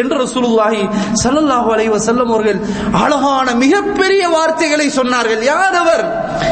[0.00, 0.82] என்று ரசூலுல்லாஹி
[1.22, 2.60] சல்லல்லாஹு அலைஹி வஸல்லம் அவர்கள்
[3.24, 5.42] அழகான மிகப்பெரிய வார்த்தைகளை சொன்னார்கள்.
[5.42, 6.04] யார் அவர்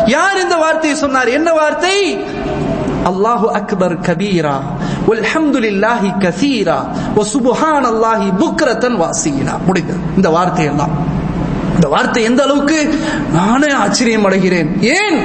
[0.07, 1.29] யார் இந்த வார்த்தையை சொன்னார்?
[1.29, 1.97] என்ன வார்த்தை?
[3.05, 4.57] அல்லாஹு அக்பர் கபீரா.
[5.09, 6.79] அல்ஹம்துலில்லாஹி கசீரா.
[7.17, 9.55] வ சுப்ஹானல்லாஹி புக்ரத்தன் வாசீலா.
[9.67, 10.01] முடிந்தது.
[10.17, 11.12] இந்த வார்த்தை எல்லாம்
[11.82, 12.78] இந்த வார்த்தை எந்த அளவுக்கு
[13.36, 15.18] நானே ஆச்சரியம் அடைகிறேன் ஏன்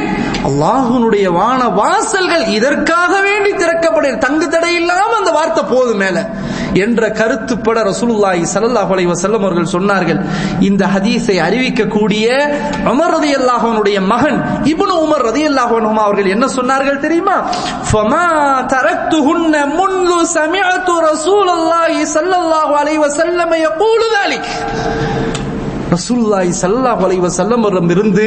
[0.48, 3.90] அல்லாஹுனுடைய வான வாசல்கள் இதற்காக வேண்டி திறக்கப்பட
[4.24, 6.18] தங்கு தடை இல்லாம அந்த வார்த்தை போதும் மேல
[6.82, 10.20] என்ற கருத்துப்பட ரசூலுல்லாஹி ஸல்லல்லாஹு அலைஹி வஸல்லம் அவர்கள் சொன்னார்கள்
[10.68, 12.26] இந்த ஹதீஸை அறிவிக்கக்கூடிய
[12.92, 14.38] உமர் ரலியல்லாஹு அன்ஹுடைய மகன்
[14.72, 17.36] இப்னு உமர் ரலியல்லாஹு அன்ஹு அவர்கள் என்ன சொன்னார்கள் தெரியுமா
[17.90, 18.24] ஃபமா
[18.74, 24.44] தரக்துஹுன்ன முன்து சமிஅத்து ரசூலுல்லாஹி ஸல்லல்லாஹு அலைஹி வஸல்லம் யகூலு ذلك
[25.91, 28.25] ரசூல்லாய் சல்லாஹ் அலைஹி வஸல்லம் இருந்து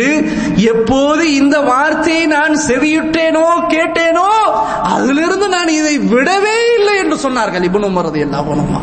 [0.65, 4.29] எப்போது இந்த வார்த்தையை நான் செவியுட்டேனோ கேட்டேனோ
[4.95, 8.81] அதிலிருந்து நான் இதை விடவே இல்லை என்று சொன்னார்கள் இப்னு மரது எல்லா அன்ஹு.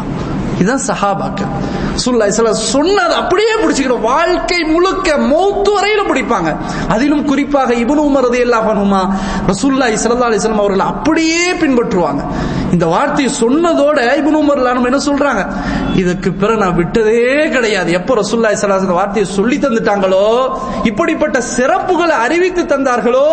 [0.58, 1.52] இதுதான் சஹாபாக்கள்.
[1.97, 6.49] ரசூலுல்லாஹி ஸல்லல்லாஹு சொன்னது அப்படியே பிடிச்சிக்கிறோம் வாழ்க்கை முழுக்க மௌத்து வரையில பிடிப்பாங்க.
[6.95, 9.01] அதிலும் குறிப்பாக இபுன் உமர் ரலியல்லாஹு அன்ஹுமா
[9.51, 12.21] ரசூலுல்லாஹி ஸல்லல்லாஹு அலைஹி அவர்கள் அப்படியே பின்பற்றுவாங்க.
[12.75, 15.41] இந்த வார்த்தையை சொன்னதோட இபுன் உமர் லானும் என்ன சொல்றாங்க?
[16.01, 17.21] இதுக்கு பிறகு நான் விட்டதே
[17.55, 17.89] கிடையாது.
[17.99, 20.25] எப்போ ரசூலுல்லாஹி ஸல்லல்லாஹு இந்த வார்த்தையை சொல்லி தந்துட்டாங்களோ
[20.89, 23.27] இப்படிப்பட்ட சிறப்புகளை அறிவித்து தந்தார்களோ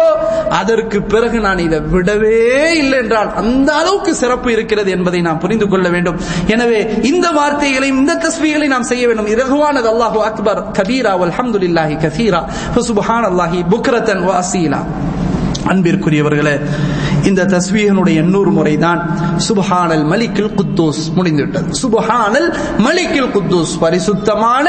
[0.60, 2.40] அதற்கு பிறகு நான் இதை விடவே
[2.82, 6.18] இல்லை என்றால் அந்த அளவுக்கு சிறப்பு இருக்கிறது என்பதை நாம் புரிந்து கொள்ள வேண்டும்.
[6.56, 6.80] எனவே
[7.12, 9.26] இந்த வார்த்தைகளையும் இந்த தஸ்பீகளையும் தஸ்பீகளை நாம் செய்ய வேண்டும்.
[9.26, 10.70] இரகுவானது அல்லாஹு அக்பர்.
[10.70, 12.40] கபீரா வல்ஹம்துலில்லாஹி கசீரா.
[12.74, 14.32] சுபஹான் அல்லாஹி புக்ரத்தன் வ
[15.68, 16.60] அன்பிற்குரியவர்களே
[17.24, 19.00] இந்த தஸ்வீகனுடைய எண்ணூறு முறைதான்
[19.48, 21.70] சுபஹானல் மலிக்கில் குத்தூஸ் முடிந்துவிட்டது.
[21.82, 23.72] சுபஹானல் மலிக்கில் குத்தூஸ்.
[23.80, 24.66] பரிசுத்தமான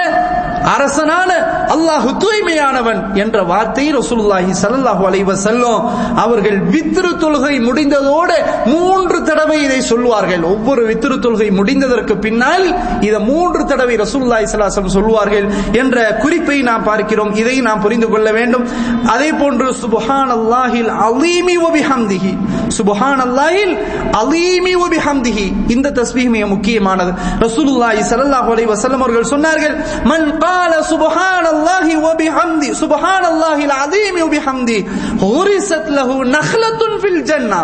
[0.73, 1.32] அரசனான
[1.75, 5.82] அல்லாஹு தூய்மையானவன் என்ற வார்த்தை ரசூலுல்லாஹி சல்லாஹு அலைவ செல்லும்
[6.25, 8.38] அவர்கள் வித்ரு தொழுகை முடிந்ததோடு
[8.73, 12.67] மூன்று தடவை இதை சொல்வார்கள் ஒவ்வொரு வித்ரு தொழுகை முடிந்ததற்கு பின்னால்
[13.10, 15.47] இதை மூன்று தடவை ரசூலுல்லாஹி சலாசம் சொல்லுவார்கள் சொல்வார்கள்
[15.82, 17.32] என்ற குறிப்பை நாம் பார்க்கிறோம்.
[17.41, 18.65] இதை நாம் புரிந்து கொள்ள வேண்டும்.
[19.13, 22.34] அதே போன்று சுபஹான் அல்லாஹில் அலீமி ஒபிஹம்திஹி
[22.78, 23.73] சுபஹான் அல்லாஹில்
[24.21, 27.12] அலீமி ஒபிஹம்திஹி இந்த தஸ்பீஹ் மிக முக்கியமானது.
[27.45, 29.75] ரசூலுல்லாஹி சல்லாஹு அலைஹி செல்லும் அவர்கள் சொன்னார்கள்
[30.12, 34.81] மன் قال سبحان الله وبحمده سبحان الله العظيم وبحمده
[35.27, 37.61] غرست له نخلة في الجنة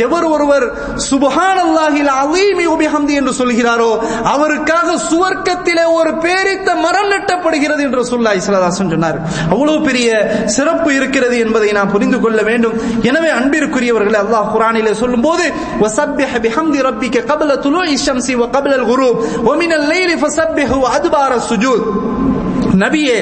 [0.00, 0.64] எவர் ஒருவர்
[1.06, 3.88] சுபஹான் அல்லாஹில் அலீமி உபிஹம்தி என்று சொல்கிறாரோ
[4.32, 9.18] அவருக்காக சுவர்க்கத்திலே ஒரு பேரித்த மரம் நட்டப்படுகிறது என்று சொல்லா இஸ்லாதாசன் சொன்னார்
[9.54, 10.08] அவ்வளவு பெரிய
[10.56, 12.76] சிறப்பு இருக்கிறது என்பதை நாம் புரிந்து கொள்ள வேண்டும்
[13.10, 15.46] எனவே அன்பிற்குரியவர்களை அல்லாஹ் குரானிலே சொல்லும் போது
[15.82, 19.16] وسبح بحمد ربك قبل طلوع الشمس وقبل الغروب
[19.48, 21.80] ومن الليل فسبحه وأدبار السجود
[22.83, 23.17] நபியே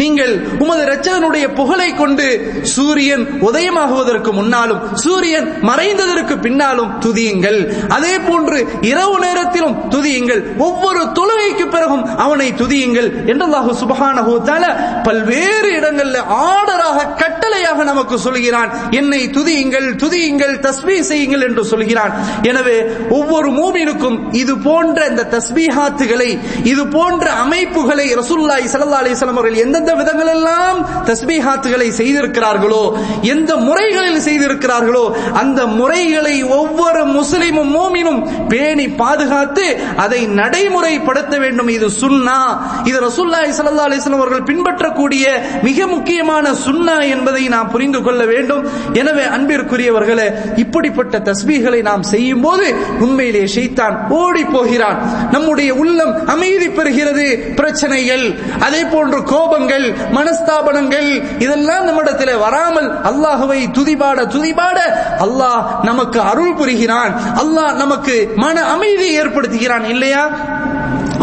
[0.00, 2.26] நீங்கள் உமது இரட்சகனுடைய புகழை கொண்டு
[2.74, 7.60] சூரியன் உதயமாகுவதற்கு முன்னாலும் சூரியன் மறைந்ததற்கு பின்னாலும் துதியுங்கள்.
[7.96, 8.58] அதே போன்று
[8.90, 10.42] இரவு நேரத்திலும் துதியுங்கள்.
[10.66, 13.08] ஒவ்வொரு தொழுகைக்கு பிறகும் அவனை துதியுங்கள்.
[13.32, 14.64] என்றதாக சுபகானகுத்தால
[15.06, 18.70] பல்வேறு இடங்களில் ஆர்டராக கட்டளையாக நமக்கு சொல்கிறான்.
[18.90, 22.12] என்னை துதியுங்கள் துதியுங்கள் தஸ்பீஹ் செய்யுங்கள் என்று சொல்கிறான்.
[22.42, 22.76] எனவே
[23.18, 26.30] ஒவ்வொரு மூமினுக்கும் இது போன்ற இந்த தஸ்பீஹாத்துகளை
[26.72, 32.82] இது போன்ற அமைப்புகளை ரசுல்லாய் ஸல்லல்லாஹு அலைஹி அலிஸ்லாம் அவர்கள் எந்தெந்த விதங்கள் எல்லாம் தஸ்பீஹாத்துகளை செய்திருக்கிறார்களோ
[33.22, 41.68] எந்த முறைகளில் செய்திருக்கிறார்களோ அந்த முறைகளை ஒவ்வொரு முஸ்லிமும் மோமினும் பேணி பாதுகாத்து அதை நடைமுறைப்படுத்த வேண்டும்.
[41.68, 42.38] இது சுன்னா.
[42.84, 45.24] இது ரசூலுல்லாஹி சல்லா அலிஸ்லாம் அவர்கள் பின்பற்றக்கூடிய
[45.62, 48.62] மிக முக்கியமான சுன்னா என்பதை நாம் புரிந்து கொள்ள வேண்டும்.
[48.92, 54.98] எனவே அன்பிற்குரியவர்களே இப்படிப்பட்ட தஸ்பீகளை நாம் செய்யும் போது உண்மையிலே ஷெய்தான் ஓடி போகிறான்.
[55.30, 57.26] நம்முடைய உள்ளம் அமைதி பெறுகிறது.
[57.54, 58.24] பிரச்சனைகள்
[58.60, 64.78] அதே போன்ற கோபங்கள் மனஸ்தாபனங்கள் இதெல்லாம் நம்மிடத்தில் வராமல் அல்லாஹுவை துதிபாட துதிபாட
[65.24, 67.12] அல்லாஹ் நமக்கு அருள் புரிகிறான்.
[67.42, 70.24] அல்லாஹ் நமக்கு மன அமைதியை ஏற்படுத்துகிறான் இல்லையா?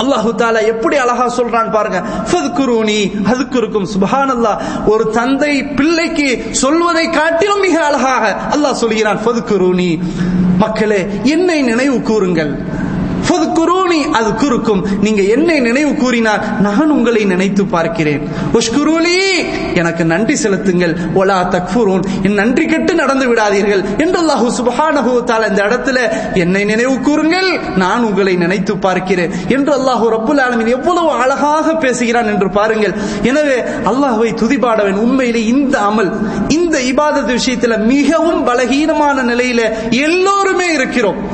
[0.01, 2.03] அல்லாஹு தாலா எப்படி அழகா சொல்றான் பாருங்க.
[2.31, 2.99] ஃபத்குரூனி
[3.33, 4.61] அதுக்குருக்கும் சுபஹானல்லாஹ்.
[4.85, 9.99] ஒரு தந்தை பிள்ளைக்கு சொல்வதை காட்டிலும் மிக அழகாக அல்லாஹ் சொல்கிறான் ஃபத்குரூனி.
[10.57, 12.51] மக்களே என்னை நினைவு கூறுங்கள்.
[13.33, 14.81] ஃபதுக்குரூனி அது குறுக்கும்.
[15.01, 18.23] நீங்க என்னை நினைவு கூறினார் நான் உங்களை நினைத்து பார்க்கிறேன்.
[18.59, 19.15] உஷ்குரூலி
[19.73, 20.95] எனக்கு நன்றி செலுத்துங்கள்.
[21.13, 23.83] ஒலா தக்ஃபுரூன் என் நன்றி கெட்டு நடந்து விடாதீர்கள்.
[23.97, 25.11] என்று அல்லாஹு சுப்ஹானஹு
[25.49, 25.99] இந்த இடத்துல
[26.33, 29.31] என்னை நினைவு கூறுங்கள் நான் உங்களை நினைத்து பார்க்கிறேன்.
[29.47, 32.93] என்று அல்லாஹு ரப்புல் ஆலமின் எவ்வளவு அழகாக பேசுகிறான் என்று பாருங்கள்.
[33.23, 33.57] எனவே
[33.91, 36.11] அல்லாஹுவை துதிபாடவன் உண்மையிலே இந்த அமல்
[36.49, 41.32] இந்த இபாதத் விஷயத்துல மிகவும் பலகீனமான நிலையில எல்லோருமே இருக்கிறோம்.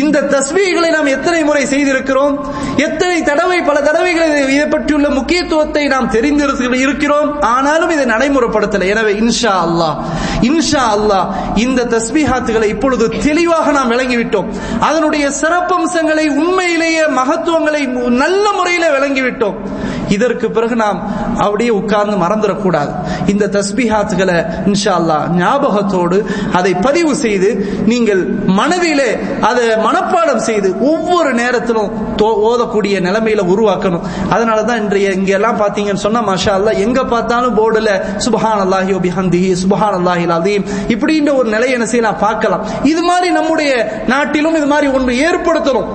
[0.00, 2.34] இந்த தஸ்மீகளை நாம் எத்தனை முறை செய்திருக்கிறோம்?
[2.76, 7.40] எத்தனை தடவை பல தடவைகள் இதை பற்றியுள்ள முக்கியத்துவத்தை நாம் தெரிந்து இருக்கிறோம்.
[7.40, 8.88] ஆனாலும் இதை நடைமுறைப்படுத்தலை.
[8.88, 9.96] எனவே இன்ஷா அல்லாஹ்
[10.50, 14.48] இன்ஷா அல்லாஹ் இந்த தஸ்பீஹாத்துகளை இப்பொழுது தெளிவாக நாம் விளங்கிவிட்டோம்.
[14.80, 17.86] அதனுடைய சிறப்பம்சங்களை உண்மையிலேயே மகத்துவங்களை
[18.22, 19.56] நல்ல முறையில் விளங்கிவிட்டோம்.
[20.16, 20.98] இதற்கு பிறகு நாம்
[21.44, 22.92] அப்படியே உட்கார்ந்து மறந்துடக்கூடாது.
[23.32, 24.38] இந்த தஸ்பிஹாத்துகளை
[24.70, 24.96] இன்ஷா
[25.42, 26.18] ஞாபகத்தோடு
[26.60, 27.50] அதை பதிவு செய்து
[27.92, 28.22] நீங்கள்
[28.60, 29.10] மனதிலே
[29.50, 31.90] அதை மனப்பாடம் செய்து ஒவ்வொரு நேரத்திலும்
[32.50, 34.04] ஓதக்கூடிய நிலைமையில உருவாக்கணும்.
[34.34, 37.88] அதனால தான் இன்றைய இங்கெல்லாம் எல்லாம் பாத்தீங்கன்னு சொன்னா மஷா அல்லா எங்க பார்த்தாலும் போர்டில்
[38.24, 42.18] சுபஹான் அல்லாஹி ஒபிஹந்தி சுபஹான் அல்லாஹி அலீம் இப்படின்ற ஒரு நிலையை என்ன செய்யலாம்?
[42.26, 42.62] பார்க்கலாம்.
[42.92, 43.70] இது மாதிரி நம்முடைய
[44.12, 45.88] நாட்டிலும் இது மாதிரி ஒன்று ஏற்படுத்தணும்.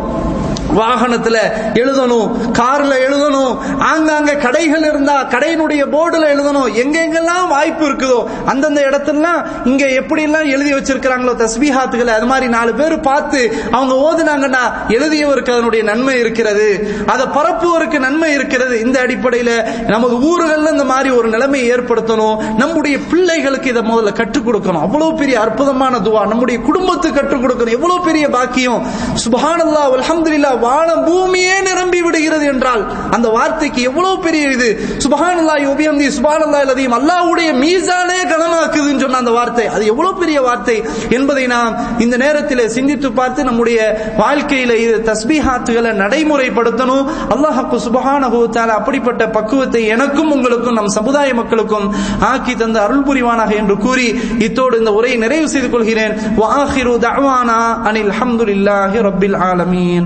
[0.78, 1.38] வாகனத்துல
[1.74, 2.28] எழுதணும்
[2.60, 3.54] கார்ல எழுதணும்
[3.92, 6.70] ஆங்காங்க கடைகள் இருந்தா கடையினுடைய போர்டுல எழுதணும்.
[6.84, 13.00] எங்கெங்கெல்லாம் வாய்ப்பு இருக்குதோ அந்தந்த இடத்துலாம் இங்க எப்படி எல்லாம் எழுதி வச்சிருக்கிறாங்களோ தஸ்பீஹாத்துகளை அது மாதிரி நாலு பேர்
[13.00, 16.68] பார்த்து அவங்க ஓதுனாங்கன்னா எழுதியவருக்கு அதனுடைய நன்மை இருக்கிறது.
[17.08, 18.80] அதை பரப்புவருக்கு நன்மை இருக்கிறது.
[18.80, 19.52] இந்த அடிப்படையில
[19.86, 22.54] நமது ஊர்கள்ல இந்த மாதிரி ஒரு நிலைமை ஏற்படுத்தணும்.
[22.54, 24.82] நம்முடைய பிள்ளைகளுக்கு இதை முதல்ல கற்றுக் கொடுக்கணும்.
[24.82, 26.28] அவ்வளவு பெரிய அற்புதமான துவா.
[26.28, 27.72] நம்முடைய குடும்பத்துக்கு கற்றுக் கொடுக்கணும்.
[27.72, 28.86] எவ்வளவு பெரிய பாக்கியம்.
[29.26, 32.84] சுபஹானல்லா அலமதுல்லா வானம் பூமியே நிரம்பி விடுகிறது என்றால்
[33.16, 34.70] அந்த வார்த்தைக்கு எவ்வளவு பெரிய இது?
[35.06, 39.66] சுபஹானல்லாஹி உபியந்தி சுபஹானல்லாஹி அலதீம் அல்லாவுடைய மீசானே கனமாக்குதுன்னு சொன்ன அந்த வார்த்தை.
[39.76, 40.78] அது எவ்வளவு பெரிய வார்த்தை
[41.18, 41.74] என்பதை நாம்
[42.06, 43.80] இந்த நேரத்தில் சிந்தித்து பார்த்து நம்முடைய
[44.22, 47.06] வாழ்க்கையில இது தஸ்பீஹாத்துகளை நடைமுறைப்படுத்தணும்.
[47.36, 51.88] அல்லாஹாக்கு சுபஹானஹு தஆலா அப்படிப்பட்ட பக்குவத்தை எனக்கும் உங்களுக்கும் நம் சமுதாய மக்களுக்கும்
[52.32, 54.08] ஆக்கி தந்த அருள் புரிவானாக என்று கூறி
[54.48, 56.16] இத்தோடு இந்த உரையை நிறைவு செய்து கொள்கிறேன்.
[56.42, 57.60] வாஹிரு தவானா
[57.90, 60.06] அனில் அஹமதுல்லாஹி ரபில் ஆலமீன்.